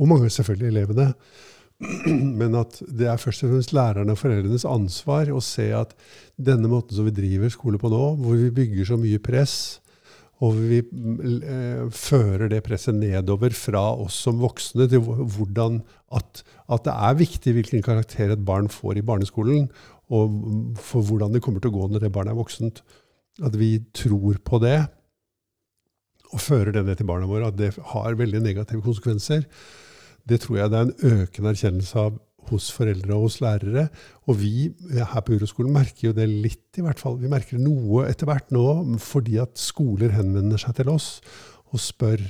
Og 0.00 0.08
mange 0.08 0.30
selvfølgelig 0.32 0.70
elevene. 0.72 1.10
Men 2.40 2.56
at 2.56 2.78
det 2.88 3.08
er 3.10 3.20
først 3.20 3.44
og 3.44 3.52
fremst 3.52 3.74
lærerne 3.76 4.14
og 4.14 4.20
foreldrenes 4.20 4.64
ansvar 4.68 5.28
å 5.32 5.42
se 5.44 5.68
at 5.76 5.92
denne 6.36 6.70
måten 6.72 6.96
som 6.96 7.08
vi 7.08 7.14
driver 7.16 7.52
skole 7.52 7.80
på 7.80 7.90
nå, 7.92 8.04
hvor 8.22 8.38
vi 8.38 8.54
bygger 8.54 8.92
så 8.92 9.00
mye 9.00 9.20
press, 9.22 9.56
og 10.44 10.56
vi 10.68 10.82
eh, 10.82 11.84
fører 11.96 12.50
det 12.52 12.60
presset 12.66 12.96
nedover 12.96 13.54
fra 13.56 13.86
oss 14.04 14.18
som 14.26 14.42
voksne 14.42 14.84
til 14.92 15.00
hvordan 15.00 15.80
at, 16.16 16.42
at 16.68 16.84
det 16.84 16.96
er 17.08 17.20
viktig 17.22 17.54
hvilken 17.56 17.84
karakter 17.84 18.34
et 18.34 18.44
barn 18.44 18.68
får 18.72 19.00
i 19.00 19.06
barneskolen, 19.06 19.70
og 20.12 20.76
for 20.80 21.04
hvordan 21.04 21.32
det 21.32 21.42
kommer 21.44 21.64
til 21.64 21.72
å 21.72 21.78
gå 21.78 21.88
når 21.90 22.04
det 22.04 22.12
barnet 22.14 22.34
er 22.34 22.40
voksent. 22.40 22.84
At 23.44 23.56
vi 23.58 23.78
tror 23.96 24.36
på 24.44 24.60
det 24.62 24.78
og 26.34 26.42
fører 26.42 26.72
det 26.74 26.84
ned 26.84 26.98
til 27.00 27.08
barna 27.08 27.28
våre, 27.28 27.48
at 27.48 27.58
det 27.58 27.72
har 27.94 28.16
veldig 28.18 28.42
negative 28.44 28.82
konsekvenser. 28.84 29.44
Det 30.26 30.40
tror 30.42 30.58
jeg 30.58 30.72
det 30.72 30.78
er 30.78 30.88
en 30.88 31.20
økende 31.20 31.52
erkjennelse 31.52 32.00
av 32.02 32.16
hos 32.50 32.68
foreldre 32.74 33.14
og 33.16 33.26
hos 33.26 33.40
lærere. 33.42 33.88
Og 34.26 34.38
vi 34.40 34.68
her 34.94 35.22
på 35.24 35.36
Uroskolen 35.36 35.74
merker 35.74 36.08
jo 36.08 36.16
det 36.16 36.28
litt, 36.30 36.68
i 36.78 36.84
hvert 36.84 37.00
fall. 37.02 37.18
Vi 37.20 37.30
merker 37.30 37.60
noe 37.62 38.06
etter 38.10 38.28
hvert 38.28 38.52
nå, 38.54 38.66
fordi 39.02 39.38
at 39.42 39.58
skoler 39.60 40.14
henvender 40.14 40.60
seg 40.60 40.78
til 40.78 40.92
oss 40.92 41.16
og 41.72 41.82
spør 41.82 42.22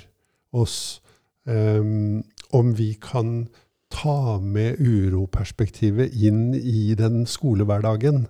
oss 0.56 1.02
um, 1.44 2.22
om 2.56 2.72
vi 2.76 2.94
kan 3.00 3.46
ta 3.92 4.38
med 4.42 4.80
uroperspektivet 4.80 6.16
inn 6.26 6.56
i 6.56 6.94
den 6.98 7.24
skolehverdagen. 7.28 8.24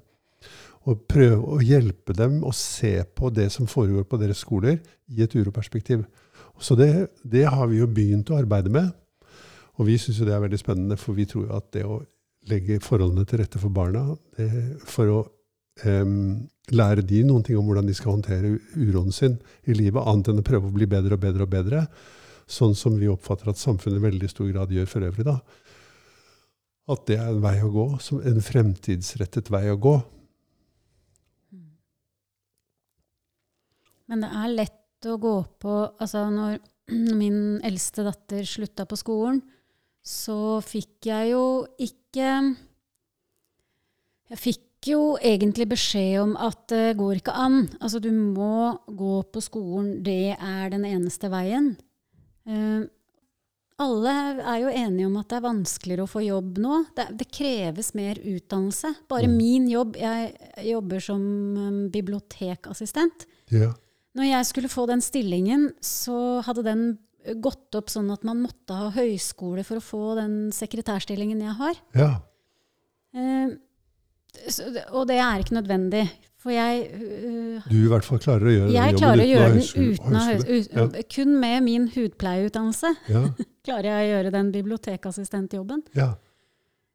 Og 0.86 1.02
prøve 1.10 1.56
å 1.56 1.62
hjelpe 1.64 2.14
dem 2.14 2.42
å 2.46 2.52
se 2.54 3.00
på 3.18 3.30
det 3.34 3.48
som 3.54 3.66
foregår 3.70 4.06
på 4.06 4.18
deres 4.20 4.44
skoler, 4.44 4.78
i 5.10 5.22
et 5.22 5.34
uroperspektiv. 5.34 6.04
Så 6.58 6.74
det, 6.78 7.08
det 7.22 7.46
har 7.50 7.66
vi 7.70 7.80
jo 7.80 7.88
begynt 7.90 8.30
å 8.30 8.38
arbeide 8.38 8.70
med. 8.72 8.92
Og 9.76 9.88
vi 9.88 9.96
syns 10.00 10.20
jo 10.20 10.26
det 10.28 10.34
er 10.36 10.42
veldig 10.44 10.60
spennende, 10.60 10.98
for 11.00 11.16
vi 11.16 11.26
tror 11.28 11.48
jo 11.48 11.56
at 11.56 11.70
det 11.76 11.84
å 11.84 12.00
legge 12.50 12.78
forholdene 12.84 13.26
til 13.28 13.42
rette 13.42 13.60
for 13.60 13.74
barna 13.74 14.04
det, 14.38 14.48
for 14.86 15.10
å 15.12 15.18
um, 15.84 16.46
lære 16.72 17.04
de 17.06 17.22
noen 17.26 17.44
ting 17.44 17.58
om 17.58 17.66
hvordan 17.68 17.88
de 17.88 17.94
skal 17.96 18.14
håndtere 18.14 18.54
uroen 18.78 19.12
sin 19.14 19.36
i 19.66 19.76
livet, 19.76 20.02
annet 20.02 20.30
enn 20.32 20.42
å 20.42 20.46
prøve 20.46 20.70
å 20.70 20.74
bli 20.74 20.88
bedre 20.90 21.18
og 21.18 21.22
bedre 21.22 21.46
og 21.46 21.52
bedre, 21.52 21.84
sånn 22.46 22.76
som 22.78 22.96
vi 22.98 23.10
oppfatter 23.10 23.50
at 23.50 23.60
samfunnet 23.60 24.00
i 24.00 24.06
veldig 24.06 24.30
stor 24.30 24.50
grad 24.52 24.72
gjør 24.72 24.90
for 24.90 25.08
øvrig, 25.08 25.26
da. 25.26 25.40
At 26.94 27.02
det 27.10 27.18
er 27.18 27.32
en 27.32 27.42
vei 27.42 27.56
å 27.66 27.72
gå, 27.74 27.86
som 28.02 28.22
en 28.22 28.38
fremtidsrettet 28.44 29.50
vei 29.50 29.64
å 29.72 29.80
gå. 29.82 29.96
Men 34.06 34.22
det 34.22 34.30
er 34.38 34.54
lett 34.54 35.08
å 35.10 35.16
gå 35.18 35.34
på 35.58 35.72
Altså, 35.98 36.28
når 36.30 36.60
min 37.18 37.58
eldste 37.66 38.04
datter 38.06 38.46
slutta 38.46 38.86
på 38.86 38.98
skolen, 39.00 39.40
så 40.06 40.60
fikk 40.62 41.08
jeg 41.10 41.32
jo 41.32 41.44
ikke 41.82 42.30
Jeg 44.30 44.38
fikk 44.42 44.88
jo 44.90 45.00
egentlig 45.18 45.66
beskjed 45.70 46.18
om 46.22 46.34
at 46.38 46.60
det 46.70 46.96
går 46.98 47.18
ikke 47.20 47.34
an. 47.34 47.64
Altså, 47.80 47.98
du 48.02 48.10
må 48.14 48.76
gå 48.86 49.20
på 49.34 49.42
skolen. 49.42 49.96
Det 50.06 50.36
er 50.36 50.70
den 50.70 50.84
eneste 50.86 51.30
veien. 51.32 51.72
Uh, 52.46 52.86
alle 53.82 54.12
er 54.40 54.60
jo 54.62 54.70
enige 54.72 55.06
om 55.08 55.16
at 55.20 55.28
det 55.30 55.38
er 55.40 55.44
vanskeligere 55.46 56.06
å 56.06 56.10
få 56.10 56.22
jobb 56.24 56.60
nå. 56.62 56.78
Det, 56.96 57.08
det 57.20 57.26
kreves 57.34 57.92
mer 57.98 58.18
utdannelse. 58.22 58.94
Bare 59.10 59.26
Mm. 59.28 59.36
min 59.36 59.66
jobb 59.68 59.96
Jeg 60.00 60.32
jobber 60.70 61.02
som 61.02 61.20
um, 61.58 61.82
bibliotekassistent. 61.90 63.26
Yeah. 63.52 63.74
Når 64.16 64.30
jeg 64.30 64.46
skulle 64.46 64.72
få 64.72 64.86
den 64.88 65.02
stillingen, 65.04 65.72
så 65.82 66.40
hadde 66.46 66.62
den 66.64 66.86
gått 67.42 67.74
opp 67.78 67.90
sånn 67.90 68.10
at 68.14 68.24
man 68.24 68.42
måtte 68.44 68.76
ha 68.76 68.90
høyskole 68.94 69.64
for 69.66 69.80
å 69.80 69.84
få 69.84 70.02
den 70.20 70.34
sekretærstillingen 70.54 71.40
jeg 71.46 71.56
har. 71.60 71.82
ja. 71.98 72.10
Eh, 73.16 73.54
så, 74.52 74.66
og 74.92 75.06
det 75.08 75.16
er 75.16 75.40
ikke 75.40 75.54
nødvendig. 75.56 76.02
For 76.44 76.52
jeg, 76.52 76.82
uh, 76.92 77.64
Du 77.66 77.78
i 77.78 77.88
hvert 77.88 78.04
fall 78.04 78.20
klarer 78.20 78.44
å 78.46 78.52
gjøre 78.52 78.66
den 78.68 78.74
jeg 78.76 78.92
jobben 78.92 79.00
klarer 79.00 79.22
å 79.22 79.28
gjøre 79.30 79.46
den 79.46 79.56
høyskole- 79.56 79.94
uten 79.94 80.18
ha 80.18 80.24
høyskole. 80.28 80.84
Ja. 81.00 81.04
Kun 81.14 81.32
med 81.40 81.62
min 81.64 81.86
hudpleieutdannelse 81.94 82.90
Ja, 83.14 83.22
klarer 83.66 83.88
jeg 83.88 84.02
å 84.04 84.10
gjøre 84.12 84.34
den 84.36 84.50
bibliotekassistentjobben. 84.52 85.82
ja, 85.96 86.10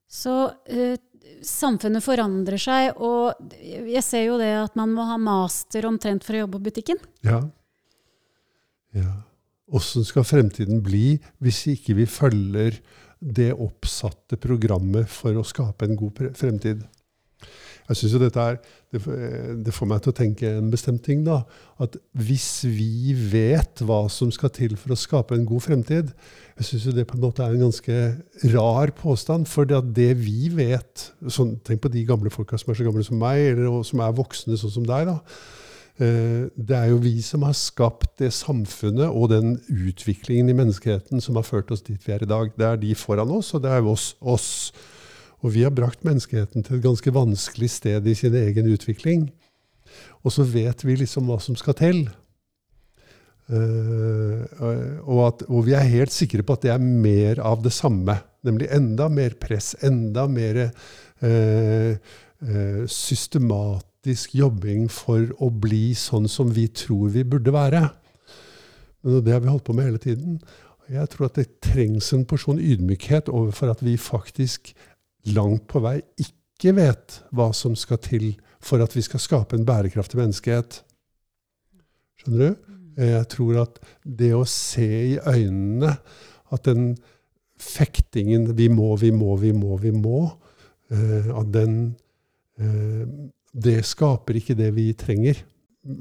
Så 0.07 0.35
uh, 0.53 0.93
samfunnet 1.41 2.05
forandrer 2.05 2.61
seg, 2.61 3.01
og 3.01 3.41
jeg 3.57 4.05
ser 4.05 4.27
jo 4.29 4.37
det 4.37 4.51
at 4.61 4.77
man 4.77 4.93
må 4.93 5.09
ha 5.09 5.17
master 5.17 5.89
omtrent 5.89 6.23
for 6.27 6.37
å 6.37 6.43
jobbe 6.45 6.59
på 6.61 6.69
butikken. 6.69 7.01
ja. 7.25 7.41
ja. 8.93 9.09
Åssen 9.71 10.03
skal 10.07 10.27
fremtiden 10.27 10.81
bli 10.83 11.15
hvis 11.43 11.63
ikke 11.75 11.95
vi 12.01 12.07
følger 12.09 12.79
det 13.21 13.51
oppsatte 13.53 14.39
programmet 14.41 15.09
for 15.11 15.37
å 15.37 15.45
skape 15.47 15.87
en 15.87 15.99
god 15.99 16.33
fremtid? 16.37 16.81
Jeg 17.91 17.97
synes 17.97 18.13
jo 18.15 18.19
dette 18.21 18.43
er, 18.43 18.57
det, 18.93 19.73
får 19.73 19.87
meg 19.89 20.03
til 20.03 20.13
å 20.13 20.15
tenke 20.15 20.49
en 20.55 20.69
bestemt 20.71 21.01
ting. 21.03 21.25
da, 21.25 21.41
At 21.81 21.97
hvis 22.15 22.63
vi 22.63 23.11
vet 23.33 23.81
hva 23.83 24.05
som 24.11 24.31
skal 24.31 24.53
til 24.55 24.77
for 24.79 24.93
å 24.93 24.99
skape 24.99 25.35
en 25.35 25.47
god 25.49 25.65
fremtid 25.65 26.13
Jeg 26.59 26.67
syns 26.67 26.85
det 26.95 27.07
på 27.09 27.17
en 27.17 27.25
måte 27.25 27.43
er 27.43 27.55
en 27.55 27.65
ganske 27.65 27.97
rar 28.53 28.93
påstand. 28.95 29.49
For 29.51 29.67
det, 29.67 29.81
at 29.81 29.91
det 29.97 30.11
vi 30.21 30.51
vet 30.55 31.09
sånn, 31.27 31.57
Tenk 31.67 31.83
på 31.83 31.91
de 31.91 32.05
gamle 32.07 32.31
folka 32.31 32.59
som 32.61 32.71
er 32.71 32.79
så 32.79 32.87
gamle 32.87 33.03
som 33.07 33.19
meg, 33.19 33.41
eller 33.51 33.83
som 33.87 34.03
er 34.03 34.15
voksne 34.15 34.59
sånn 34.61 34.77
som 34.77 34.87
deg. 34.87 35.11
da, 35.11 35.19
Det 35.99 36.75
er 36.77 36.87
jo 36.89 37.01
vi 37.03 37.17
som 37.21 37.43
har 37.45 37.53
skapt 37.53 38.15
det 38.21 38.31
samfunnet 38.33 39.11
og 39.11 39.27
den 39.29 39.51
utviklingen 39.69 40.49
i 40.49 40.55
menneskeheten 40.57 41.21
som 41.21 41.37
har 41.37 41.45
ført 41.45 41.69
oss 41.75 41.83
dit 41.85 42.01
vi 42.07 42.15
er 42.15 42.23
i 42.23 42.29
dag. 42.29 42.49
Det 42.57 42.65
er 42.65 42.79
de 42.81 42.95
foran 42.97 43.29
oss, 43.35 43.51
og 43.53 43.61
det 43.65 43.73
er 43.75 43.85
oss. 43.85 44.15
oss. 44.21 44.71
Og 45.41 45.53
vi 45.55 45.63
har 45.65 45.73
brakt 45.73 46.05
menneskeheten 46.05 46.65
til 46.65 46.77
et 46.77 46.85
ganske 46.85 47.13
vanskelig 47.13 47.69
sted 47.75 48.07
i 48.07 48.15
sin 48.17 48.35
egen 48.37 48.69
utvikling. 48.71 49.29
Og 50.21 50.33
så 50.35 50.45
vet 50.47 50.85
vi 50.85 50.99
liksom 51.01 51.29
hva 51.29 51.39
som 51.41 51.57
skal 51.59 51.77
til. 51.77 52.03
Uh, 53.51 54.45
og, 55.03 55.21
at, 55.25 55.41
og 55.49 55.65
vi 55.67 55.73
er 55.75 55.89
helt 55.91 56.13
sikre 56.13 56.45
på 56.45 56.55
at 56.55 56.63
det 56.63 56.71
er 56.75 56.83
mer 56.83 57.41
av 57.43 57.63
det 57.65 57.73
samme. 57.75 58.15
Nemlig 58.47 58.69
enda 58.73 59.09
mer 59.11 59.35
press, 59.41 59.73
enda 59.85 60.23
mer 60.29 60.63
eh, 60.63 61.91
eh, 61.93 62.79
systematisk 64.01 64.33
jobbing 64.35 64.89
for 64.89 65.29
å 65.39 65.49
bli 65.51 65.93
sånn 65.93 66.27
som 66.27 66.51
vi 66.51 66.67
tror 66.67 67.11
vi 67.13 67.23
burde 67.23 67.51
være. 67.51 67.91
Men 69.03 69.23
det 69.23 69.33
har 69.33 69.41
vi 69.41 69.49
holdt 69.49 69.65
på 69.65 69.73
med 69.73 69.85
hele 69.85 69.99
tiden. 69.99 70.41
Jeg 70.89 71.07
tror 71.09 71.27
at 71.27 71.37
det 71.37 71.61
trengs 71.61 72.11
en 72.13 72.25
porsjon 72.25 72.59
ydmykhet 72.59 73.29
overfor 73.29 73.71
at 73.71 73.81
vi 73.81 73.97
faktisk 73.97 74.73
langt 75.35 75.67
på 75.69 75.79
vei 75.81 76.01
ikke 76.17 76.73
vet 76.73 77.21
hva 77.31 77.51
som 77.53 77.75
skal 77.75 77.99
til 78.01 78.33
for 78.61 78.81
at 78.81 78.95
vi 78.95 79.01
skal 79.01 79.21
skape 79.21 79.55
en 79.55 79.65
bærekraftig 79.65 80.17
menneskehet. 80.17 80.83
Skjønner 82.17 82.39
du? 82.41 82.55
Jeg 82.97 83.27
tror 83.29 83.61
at 83.61 83.79
det 84.03 84.33
å 84.35 84.45
se 84.45 84.89
i 85.13 85.19
øynene 85.21 85.95
at 86.51 86.65
den 86.65 86.97
fektingen 87.57 88.57
'vi 88.57 88.67
må, 88.67 88.95
vi 88.97 89.11
må, 89.11 89.35
vi 89.37 89.51
må, 89.51 89.77
vi 89.77 89.91
må', 89.91 90.33
eh, 90.89 91.29
at 91.29 91.53
den 91.53 91.95
eh, 92.59 93.29
Det 93.51 93.81
skaper 93.85 94.39
ikke 94.39 94.55
det 94.59 94.71
vi 94.77 94.91
trenger. 94.97 95.41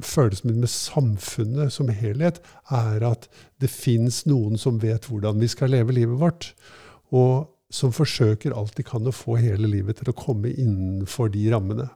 Følelsen 0.04 0.50
min 0.50 0.60
med 0.62 0.70
samfunnet 0.70 1.72
som 1.72 1.88
helhet 1.88 2.42
er 2.70 3.06
at 3.08 3.30
det 3.62 3.70
fins 3.72 4.22
noen 4.28 4.60
som 4.60 4.78
vet 4.82 5.08
hvordan 5.08 5.40
vi 5.40 5.48
skal 5.50 5.72
leve 5.72 5.96
livet 5.96 6.20
vårt. 6.20 6.52
Og 7.10 7.48
som 7.70 7.94
forsøker 7.94 8.54
alt 8.54 8.76
de 8.76 8.84
kan 8.86 9.06
å 9.06 9.14
få 9.14 9.38
hele 9.40 9.70
livet 9.70 10.00
til 10.00 10.10
å 10.10 10.16
komme 10.16 10.50
innenfor 10.50 11.30
de 11.32 11.46
rammene. 11.52 11.88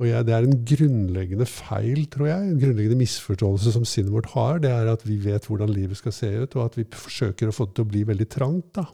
Og 0.00 0.08
jeg, 0.08 0.24
Det 0.24 0.32
er 0.32 0.46
en 0.46 0.62
grunnleggende 0.64 1.46
feil, 1.46 2.06
tror 2.08 2.30
jeg, 2.30 2.40
en 2.40 2.60
grunnleggende 2.60 3.02
misforståelse 3.02 3.74
som 3.74 3.84
sinnet 3.84 4.14
vårt 4.14 4.30
har. 4.32 4.58
Det 4.58 4.70
er 4.72 4.88
at 4.88 5.04
vi 5.04 5.18
vet 5.20 5.44
hvordan 5.44 5.68
livet 5.68 6.00
skal 6.00 6.12
se 6.16 6.30
ut, 6.40 6.56
og 6.56 6.64
at 6.64 6.78
vi 6.78 6.88
forsøker 6.88 7.48
å 7.48 7.52
få 7.52 7.68
det 7.68 7.76
til 7.76 7.84
å 7.84 7.90
bli 7.92 8.04
veldig 8.08 8.28
trangt. 8.32 8.72
da. 8.80 8.86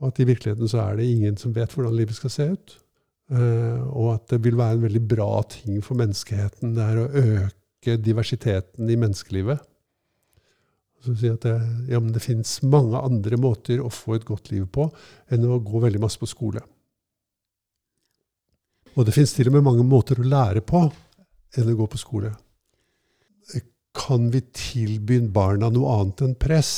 Og 0.00 0.10
at 0.10 0.20
i 0.20 0.28
virkeligheten 0.28 0.68
så 0.68 0.82
er 0.84 0.96
det 0.96 1.08
ingen 1.08 1.38
som 1.40 1.54
vet 1.56 1.72
hvordan 1.72 1.96
livet 1.96 2.20
skal 2.20 2.30
se 2.30 2.50
ut. 2.52 2.76
Uh, 3.32 3.80
og 3.88 4.08
at 4.18 4.26
det 4.34 4.42
vil 4.44 4.58
være 4.58 4.76
en 4.76 4.84
veldig 4.84 5.04
bra 5.08 5.30
ting 5.48 5.78
for 5.84 5.96
menneskeheten. 5.96 6.74
Det 6.76 6.84
er 6.84 7.00
å 7.00 7.06
øke 7.22 7.96
diversiteten 8.04 8.90
i 8.90 8.98
menneskelivet. 9.00 9.62
Så 11.04 11.14
si 11.20 11.28
at 11.28 11.44
det, 11.44 11.56
ja, 11.92 12.00
men 12.00 12.14
det 12.14 12.22
finnes 12.24 12.58
mange 12.64 13.00
andre 13.00 13.36
måter 13.40 13.80
å 13.80 13.90
få 13.92 14.16
et 14.16 14.28
godt 14.28 14.48
liv 14.52 14.64
på 14.72 14.86
enn 15.32 15.44
å 15.44 15.60
gå 15.60 15.82
veldig 15.82 16.00
masse 16.00 16.20
på 16.20 16.28
skole. 16.28 16.62
Og 18.94 19.04
det 19.04 19.12
fins 19.16 19.34
til 19.34 19.50
og 19.50 19.56
med 19.56 19.66
mange 19.66 19.84
måter 19.84 20.20
å 20.20 20.24
lære 20.24 20.62
på 20.64 20.86
enn 21.58 21.70
å 21.70 21.76
gå 21.76 21.88
på 21.92 22.00
skole. 22.00 22.32
Kan 23.94 24.30
vi 24.34 24.40
tilby 24.54 25.20
barna 25.30 25.68
noe 25.70 25.92
annet 26.00 26.24
enn 26.26 26.34
press? 26.38 26.72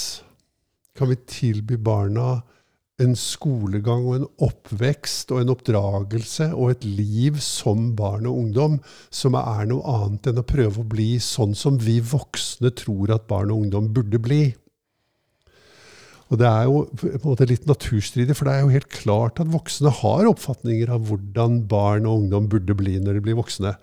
Kan 0.96 1.09
vi 1.12 1.16
tilby 1.28 1.78
barna 1.80 2.42
en 3.02 3.16
skolegang 3.18 4.06
og 4.09 4.14
en 4.16 4.28
oppvekst 4.46 5.32
og 5.35 5.42
en 5.42 5.52
oppdragelse 5.52 6.48
og 6.56 6.72
et 6.72 6.85
liv 6.88 7.40
som 7.44 7.90
barn 7.96 8.28
og 8.28 8.38
ungdom 8.40 8.78
som 9.12 9.37
er 9.37 9.66
noe 9.68 9.85
annet 9.98 10.30
enn 10.30 10.40
å 10.40 10.46
prøve 10.48 10.80
å 10.80 10.90
bli 10.94 11.16
sånn 11.20 11.52
som 11.59 11.76
vi 11.82 11.98
voksne 12.00 12.72
tror 12.76 13.12
at 13.18 13.28
barn 13.28 13.52
og 13.52 13.66
ungdom 13.66 13.90
burde 13.96 14.20
bli? 14.22 14.44
Og 16.26 16.40
Det 16.40 16.46
er 16.48 16.64
jo 16.66 16.78
på 16.98 17.06
en 17.06 17.22
måte 17.22 17.46
litt 17.46 17.68
naturstridig, 17.70 18.35
for 18.35 18.48
det 18.48 18.54
er 18.56 18.64
jo 18.64 18.72
helt 18.72 18.88
klart 18.90 19.38
at 19.38 19.50
voksne 19.52 19.92
har 20.00 20.26
oppfatninger 20.26 20.90
av 20.90 21.04
hvordan 21.06 21.61
barn 21.70 22.09
og 22.09 22.24
ungdom 22.24 22.48
burde 22.50 22.74
bli 22.74 22.96
når 22.98 23.18
de 23.18 23.22
blir 23.28 23.38
voksne. 23.38 23.76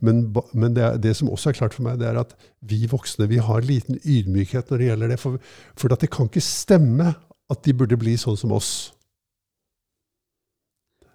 Men, 0.00 0.22
men 0.54 0.78
det, 0.78 0.86
det, 1.04 1.12
som 1.18 1.28
også 1.28 1.50
er 1.50 1.58
klart 1.58 1.76
for 1.76 1.84
meg, 1.84 1.98
det 2.00 2.08
er 2.08 2.22
at 2.22 2.32
vi 2.64 2.86
voksne 2.88 3.28
vi 3.28 3.42
har 3.44 3.66
liten 3.68 4.00
ydmykhet 4.00 4.72
når 4.72 4.80
det 4.80 4.88
gjelder 4.88 5.12
det. 5.12 5.20
For, 5.20 5.52
for 5.76 5.92
det 5.92 6.08
kan 6.14 6.30
ikke 6.30 6.44
stemme 6.46 7.12
at 7.50 7.62
de 7.66 7.74
burde 7.76 7.98
bli 8.00 8.16
sånn 8.20 8.38
som 8.38 8.54
oss. 8.56 8.72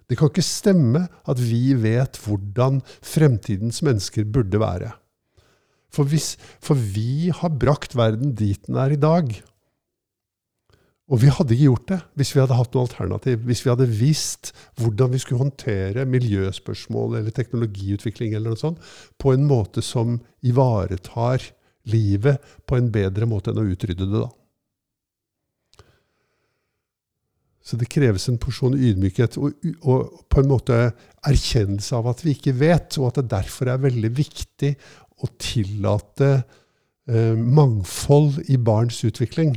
Det 0.06 0.18
kan 0.18 0.30
ikke 0.30 0.44
stemme 0.44 1.06
at 1.26 1.40
vi 1.42 1.74
vet 1.78 2.18
hvordan 2.22 2.78
fremtidens 3.02 3.82
mennesker 3.82 4.28
burde 4.30 4.60
være. 4.62 4.92
For, 5.90 6.06
hvis, 6.06 6.34
for 6.62 6.78
vi 6.78 7.32
har 7.34 7.54
brakt 7.58 7.96
verden 7.98 8.34
dit 8.36 8.60
den 8.68 8.78
er 8.78 8.94
i 8.94 9.00
dag. 9.00 9.32
Og 11.06 11.20
vi 11.22 11.30
hadde 11.30 11.54
ikke 11.54 11.68
gjort 11.68 11.90
det 11.90 11.98
hvis 12.18 12.32
vi 12.34 12.42
hadde 12.42 12.58
hatt 12.58 12.72
noe 12.74 12.86
alternativ. 12.86 13.42
Hvis 13.46 13.62
vi 13.64 13.70
hadde 13.72 13.90
visst 13.90 14.52
hvordan 14.78 15.12
vi 15.14 15.20
skulle 15.22 15.42
håndtere 15.44 16.06
miljøspørsmål 16.10 17.20
eller 17.20 17.34
teknologiutvikling 17.34 18.34
eller 18.34 18.54
noe 18.54 18.62
sånt, 18.62 18.82
på 19.18 19.34
en 19.34 19.46
måte 19.46 19.82
som 19.86 20.18
ivaretar 20.46 21.46
livet 21.90 22.42
på 22.66 22.78
en 22.78 22.90
bedre 22.94 23.28
måte 23.30 23.52
enn 23.52 23.62
å 23.62 23.68
utrydde 23.70 24.06
det, 24.06 24.24
da. 24.26 24.30
Så 27.66 27.78
det 27.80 27.88
kreves 27.90 28.28
en 28.30 28.38
porsjon 28.38 28.76
ydmykhet 28.78 29.38
og, 29.42 29.56
og, 29.82 30.20
på 30.30 30.42
en 30.42 30.50
måte 30.52 30.76
erkjennelse 31.26 31.98
av 31.98 32.12
at 32.12 32.22
vi 32.22 32.36
ikke 32.36 32.54
vet, 32.60 32.98
og 33.00 33.08
at 33.08 33.18
det 33.18 33.32
derfor 33.32 33.72
er 33.72 33.82
veldig 33.82 34.12
viktig 34.14 34.70
å 35.24 35.30
tillate 35.42 36.28
eh, 36.36 37.34
mangfold 37.34 38.44
i 38.52 38.58
barns 38.62 39.00
utvikling. 39.08 39.56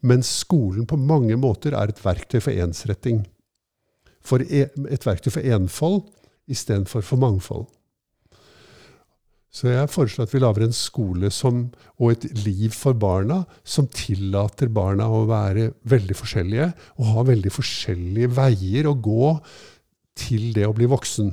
Mens 0.00 0.30
skolen 0.40 0.86
på 0.88 0.96
mange 0.96 1.36
måter 1.36 1.76
er 1.76 1.92
et 1.92 2.00
verktøy 2.00 2.40
for 2.40 2.64
ensretting. 2.64 3.26
For 4.24 4.40
e, 4.40 4.64
et 4.88 5.04
verktøy 5.04 5.34
for 5.34 5.52
enfold 5.56 6.06
istedenfor 6.50 7.04
for 7.04 7.20
mangfold. 7.20 7.68
Så 9.50 9.66
jeg 9.72 9.90
foreslår 9.90 10.28
at 10.28 10.34
vi 10.34 10.40
lager 10.40 10.62
en 10.62 10.74
skole 10.76 11.30
som, 11.34 11.64
og 11.98 12.12
et 12.14 12.26
liv 12.44 12.70
for 12.70 12.94
barna 12.94 13.40
som 13.66 13.88
tillater 13.90 14.70
barna 14.70 15.08
å 15.10 15.24
være 15.26 15.72
veldig 15.90 16.16
forskjellige 16.18 16.68
og 17.00 17.08
ha 17.16 17.24
veldig 17.32 17.52
forskjellige 17.56 18.30
veier 18.36 18.86
å 18.86 18.94
gå 18.94 19.32
til 20.20 20.52
det 20.54 20.68
å 20.68 20.74
bli 20.76 20.86
voksen. 20.90 21.32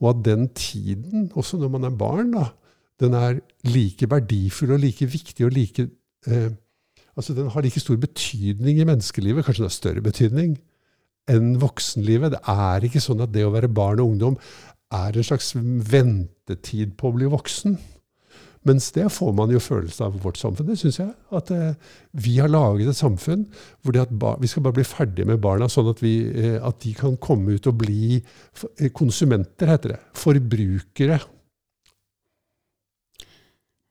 Og 0.00 0.10
at 0.12 0.24
den 0.26 0.50
tiden, 0.56 1.30
også 1.32 1.60
når 1.60 1.72
man 1.72 1.88
er 1.88 1.96
barn, 1.96 2.34
da, 2.36 2.50
den 3.00 3.16
er 3.16 3.40
like 3.68 4.08
verdifull 4.10 4.74
og 4.76 4.82
like 4.84 5.08
viktig 5.08 5.46
og 5.48 5.56
like 5.56 5.88
eh, 6.28 6.50
Altså 7.18 7.34
den 7.34 7.50
har 7.52 7.64
like 7.64 7.80
stor 7.82 7.98
betydning 8.00 8.78
i 8.80 8.84
menneskelivet, 8.86 9.44
kanskje 9.44 9.64
den 9.64 9.66
har 9.66 9.74
større 9.74 10.02
betydning, 10.04 10.52
enn 11.28 11.56
voksenlivet. 11.60 12.32
Det 12.32 12.38
er 12.48 12.86
ikke 12.86 13.02
sånn 13.02 13.20
at 13.24 13.32
det 13.34 13.42
å 13.44 13.50
være 13.52 13.68
barn 13.68 14.00
og 14.00 14.14
ungdom 14.14 14.36
er 14.90 15.16
en 15.16 15.26
slags 15.26 15.54
ventetid 15.54 16.96
på 16.98 17.10
å 17.10 17.16
bli 17.16 17.30
voksen. 17.30 17.78
Mens 18.68 18.90
det 18.92 19.06
får 19.14 19.32
man 19.32 19.52
jo 19.54 19.60
følelsen 19.62 20.10
av 20.10 20.16
vårt 20.20 20.36
samfunn. 20.36 20.68
Det 20.68 20.76
syns 20.82 20.98
jeg. 21.00 21.14
At 21.32 21.48
eh, 21.54 21.72
vi 22.12 22.36
har 22.42 22.50
laget 22.52 22.90
et 22.92 22.98
samfunn 22.98 23.46
hvor 23.80 23.96
vi 23.96 24.50
skal 24.50 24.66
bare 24.66 24.76
bli 24.76 24.84
ferdige 24.84 25.28
med 25.30 25.40
barna, 25.40 25.68
sånn 25.70 25.88
at, 25.94 26.02
vi, 26.04 26.14
eh, 26.28 26.58
at 26.60 26.82
de 26.84 26.92
kan 26.98 27.16
komme 27.22 27.56
ut 27.56 27.70
og 27.70 27.78
bli 27.80 28.20
konsumenter, 28.96 29.70
heter 29.72 29.94
det. 29.94 30.00
Forbrukere 30.18 31.22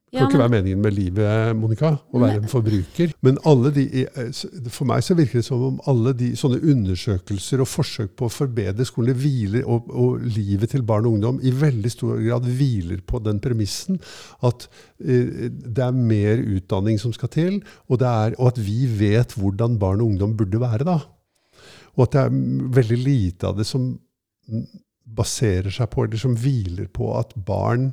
det 0.09 0.17
kan 0.17 0.23
ja, 0.23 0.29
ikke 0.31 0.39
være 0.41 0.53
meningen 0.55 0.79
med 0.81 0.95
livet, 0.97 1.51
Monica, 1.53 1.91
å 2.09 2.19
være 2.23 2.39
en 2.39 2.49
forbruker. 2.49 3.11
Men 3.21 3.35
de, 3.75 3.83
eh, 4.01 4.31
for 4.73 4.89
meg 4.89 5.03
så 5.05 5.13
virker 5.13 5.37
det 5.37 5.45
som 5.45 5.61
om 5.67 5.75
alle 5.91 6.15
de 6.17 6.31
sånne 6.39 6.57
undersøkelser 6.65 7.61
og 7.61 7.69
forsøk 7.69 8.15
på 8.17 8.25
å 8.25 8.33
forbedre 8.33 8.87
skolen 8.89 9.13
hviler, 9.13 9.67
og, 9.69 9.91
og, 9.93 10.25
livet 10.25 10.73
til 10.73 10.81
barn 10.81 11.05
og 11.05 11.19
ungdom 11.19 11.37
i 11.45 11.53
veldig 11.53 11.93
stor 11.93 12.17
grad 12.25 12.49
hviler 12.49 13.03
på 13.05 13.21
den 13.21 13.37
premissen 13.43 14.01
at 14.41 14.65
eh, 14.97 15.45
det 15.53 15.85
er 15.85 15.93
mer 15.93 16.41
utdanning 16.41 16.97
som 16.97 17.13
skal 17.13 17.29
til, 17.35 17.61
og, 17.85 18.01
er, 18.01 18.33
og, 18.39 18.49
at 18.49 18.65
vi 18.65 18.89
vet 18.89 19.37
hvordan 19.37 19.77
barn 19.77 20.01
og 20.01 20.15
ungdom 20.15 20.33
burde 20.39 20.65
være. 20.65 20.89
da. 20.89 21.03
Og 21.99 22.07
at 22.07 22.17
det 22.17 22.25
er 22.25 22.39
veldig 22.81 23.03
lite 23.05 23.53
av 23.53 23.61
det 23.61 23.69
som 23.69 23.91
baserer 25.05 25.69
seg 25.69 25.93
på, 25.93 26.07
eller 26.07 26.17
som 26.17 26.33
hviler 26.33 26.89
på 26.89 27.13
at 27.13 27.37
barn 27.45 27.91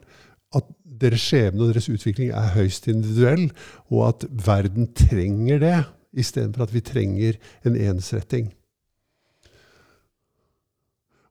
at 0.56 0.64
deres 1.00 1.24
skjebne 1.24 1.64
og 1.64 1.72
deres 1.72 1.88
utvikling 1.92 2.32
er 2.34 2.52
høyst 2.56 2.88
individuell, 2.90 3.48
og 3.90 4.08
at 4.10 4.28
verden 4.46 4.90
trenger 4.96 5.62
det, 5.62 5.78
istedenfor 6.16 6.66
at 6.66 6.74
vi 6.74 6.84
trenger 6.84 7.40
en 7.66 7.76
ensretting. 7.76 8.52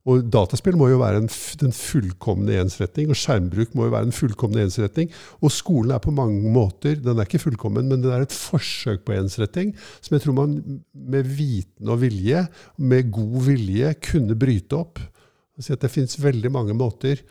Og 0.05 0.21
Dataspill 0.29 0.77
må 0.77 0.91
jo 0.91 0.99
være 1.01 1.23
en, 1.23 1.29
den 1.61 1.71
fullkomne 1.73 2.59
ensretting, 2.61 3.09
og 3.09 3.17
skjermbruk 3.17 3.71
må 3.73 3.87
jo 3.87 3.93
være 3.95 4.05
den 4.05 4.13
fullkomne 4.13 4.61
ensretting. 4.61 5.09
Og 5.41 5.53
skolen 5.53 5.95
er 5.95 6.03
på 6.03 6.13
mange 6.13 6.51
måter 6.53 6.99
den 7.01 7.17
er 7.17 7.25
ikke 7.25 7.41
fullkommen, 7.41 7.89
men 7.89 8.03
den 8.03 8.13
er 8.13 8.27
et 8.27 8.35
forsøk 8.35 9.01
på 9.07 9.15
ensretting 9.17 9.73
som 10.05 10.13
jeg 10.13 10.25
tror 10.25 10.37
man 10.37 10.59
med 10.93 11.25
viten 11.25 11.89
og 11.89 12.03
vilje, 12.03 12.45
med 12.77 13.09
god 13.17 13.39
vilje, 13.49 13.95
kunne 14.11 14.37
bryte 14.37 14.77
opp. 14.77 15.01
Si 15.57 15.73
at 15.73 15.81
det 15.81 15.89
finnes 15.89 16.19
veldig 16.21 16.51
mange 16.53 16.77
måter 16.77 17.23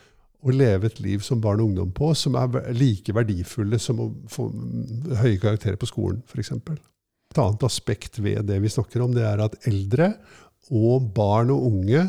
å 0.45 0.53
leve 0.53 0.91
et 0.91 1.01
liv 1.01 1.23
som 1.25 1.41
barn 1.41 1.63
og 1.63 1.71
ungdom 1.71 1.93
på, 1.97 2.11
som 2.19 2.37
er 2.37 2.73
like 2.77 3.15
verdifulle 3.17 3.81
som 3.81 4.03
å 4.05 4.11
få 4.31 4.51
høye 5.23 5.41
karakterer 5.41 5.79
på 5.81 5.89
skolen, 5.89 6.21
f.eks. 6.29 6.53
Et 6.55 7.41
annet 7.41 7.67
aspekt 7.67 8.21
ved 8.23 8.45
det 8.51 8.61
vi 8.63 8.73
snakker 8.73 9.05
om, 9.05 9.15
det 9.17 9.25
er 9.27 9.41
at 9.43 9.57
eldre 9.71 10.13
og 10.75 11.09
barn 11.17 11.53
og 11.55 11.69
unge 11.71 12.07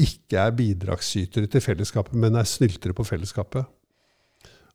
ikke 0.00 0.40
er 0.46 0.56
bidragsytere 0.56 1.50
til 1.50 1.62
fellesskapet, 1.62 2.16
men 2.16 2.38
er 2.38 2.48
snyltere 2.48 2.96
på 2.96 3.06
fellesskapet. 3.06 3.68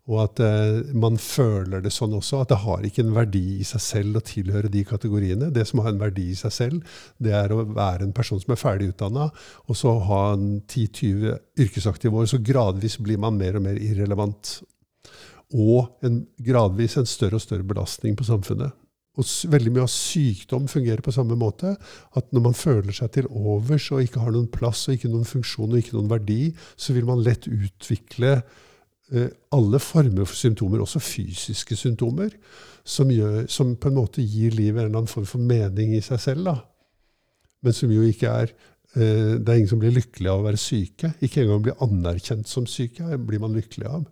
Og 0.05 0.19
at 0.21 0.39
eh, 0.43 0.91
man 0.93 1.17
føler 1.17 1.81
det 1.81 1.89
sånn 1.93 2.13
også, 2.13 2.43
at 2.43 2.51
det 2.51 2.59
har 2.61 2.83
ikke 2.85 3.01
en 3.01 3.15
verdi 3.15 3.57
i 3.57 3.65
seg 3.65 3.81
selv 3.81 4.19
å 4.19 4.25
tilhøre 4.25 4.69
de 4.69 4.83
kategoriene. 4.85 5.49
Det 5.53 5.65
som 5.65 5.81
har 5.81 5.95
en 5.95 6.01
verdi 6.01 6.27
i 6.29 6.37
seg 6.37 6.53
selv, 6.53 6.97
det 7.17 7.33
er 7.33 7.53
å 7.53 7.63
være 7.65 8.05
en 8.05 8.13
person 8.13 8.41
som 8.41 8.53
er 8.53 8.61
ferdig 8.61 8.91
utdanna, 8.91 9.31
og 9.65 9.79
så 9.79 9.95
ha 10.05 10.21
10-20 10.37 11.33
yrkesaktive 11.65 12.21
år, 12.21 12.29
så 12.29 12.41
gradvis 12.41 12.99
blir 13.01 13.17
man 13.21 13.39
mer 13.39 13.57
og 13.57 13.65
mer 13.65 13.79
irrelevant. 13.81 14.59
Og 15.55 16.05
en, 16.05 16.21
gradvis 16.45 16.99
en 17.01 17.09
større 17.09 17.39
og 17.39 17.45
større 17.45 17.65
belastning 17.65 18.17
på 18.17 18.27
samfunnet. 18.29 18.77
Og 19.15 19.25
veldig 19.49 19.71
mye 19.71 19.87
av 19.87 19.93
sykdom 19.93 20.67
fungerer 20.69 21.01
på 21.01 21.13
samme 21.15 21.37
måte. 21.39 21.71
At 22.19 22.29
når 22.35 22.45
man 22.49 22.57
føler 22.57 22.93
seg 22.93 23.13
til 23.15 23.29
overs 23.31 23.87
og 23.95 24.03
ikke 24.03 24.21
har 24.21 24.35
noen 24.35 24.49
plass 24.51 24.83
og 24.89 24.97
ikke 24.97 25.09
noen 25.13 25.25
funksjon 25.29 25.71
og 25.71 25.79
ikke 25.79 25.95
noen 25.95 26.11
verdi, 26.11 26.39
så 26.75 26.93
vil 26.93 27.07
man 27.07 27.23
lett 27.23 27.47
utvikle 27.47 28.35
Eh, 28.35 28.64
alle 29.53 29.79
former 29.83 30.25
for 30.25 30.37
symptomer, 30.37 30.81
også 30.81 30.99
fysiske 31.03 31.77
symptomer, 31.77 32.31
som, 32.85 33.09
gjør, 33.09 33.45
som, 33.51 33.75
på 33.77 33.89
en 33.89 33.97
måte 33.99 34.23
gir 34.23 34.53
livet 34.55 34.79
en 34.79 34.87
eller 34.87 35.01
annen 35.01 35.11
form 35.11 35.27
for 35.29 35.41
mening 35.41 35.95
i 35.97 36.03
seg 36.05 36.21
selv. 36.21 36.47
Da. 36.47 36.55
Men 37.65 37.75
som 37.75 37.93
jo 37.93 38.05
ikke 38.05 38.29
er 38.29 38.51
eh, 38.51 39.35
Det 39.39 39.49
er 39.49 39.57
ingen 39.57 39.71
som 39.71 39.81
blir 39.81 39.95
lykkelig 39.95 40.29
av 40.31 40.43
å 40.43 40.45
være 40.45 40.61
syke. 40.61 41.15
Ikke 41.25 41.43
engang 41.43 41.63
bli 41.65 41.75
anerkjent 41.85 42.49
som 42.49 42.67
syke 42.69 43.17
blir 43.17 43.41
man 43.41 43.57
lykkelig 43.57 43.89
av. 43.89 44.05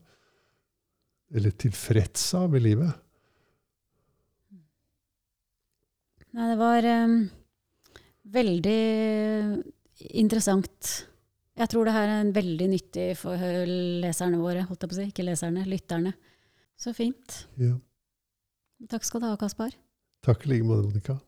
Eller 1.34 1.54
tilfreds 1.58 2.26
av 2.38 2.58
i 2.58 2.62
livet. 2.62 3.00
Nei, 6.34 6.50
det 6.50 6.58
var 6.58 6.86
um, 7.06 7.18
veldig 8.34 8.80
interessant 10.18 10.94
jeg 11.60 11.70
tror 11.70 11.86
det 11.86 11.94
her 11.94 12.12
er 12.12 12.32
veldig 12.34 12.68
nyttig 12.72 13.08
for 13.20 13.38
leserne 14.04 14.39
våre, 14.42 14.63
holdt 14.66 14.86
jeg 14.86 14.89
på 14.92 14.96
å 14.96 15.00
si. 15.00 15.10
Ikke 15.12 15.26
leserne, 15.28 15.66
lytterne. 15.70 16.13
Så 16.80 16.96
fint. 16.98 17.44
Ja. 17.62 17.76
Takk 18.89 19.06
skal 19.08 19.22
du 19.22 19.28
ha, 19.30 19.36
Kaspar. 19.39 19.76
Takk 20.26 20.48
i 20.48 20.54
like 20.54 20.66
måte, 20.68 20.88
Monica. 20.88 21.20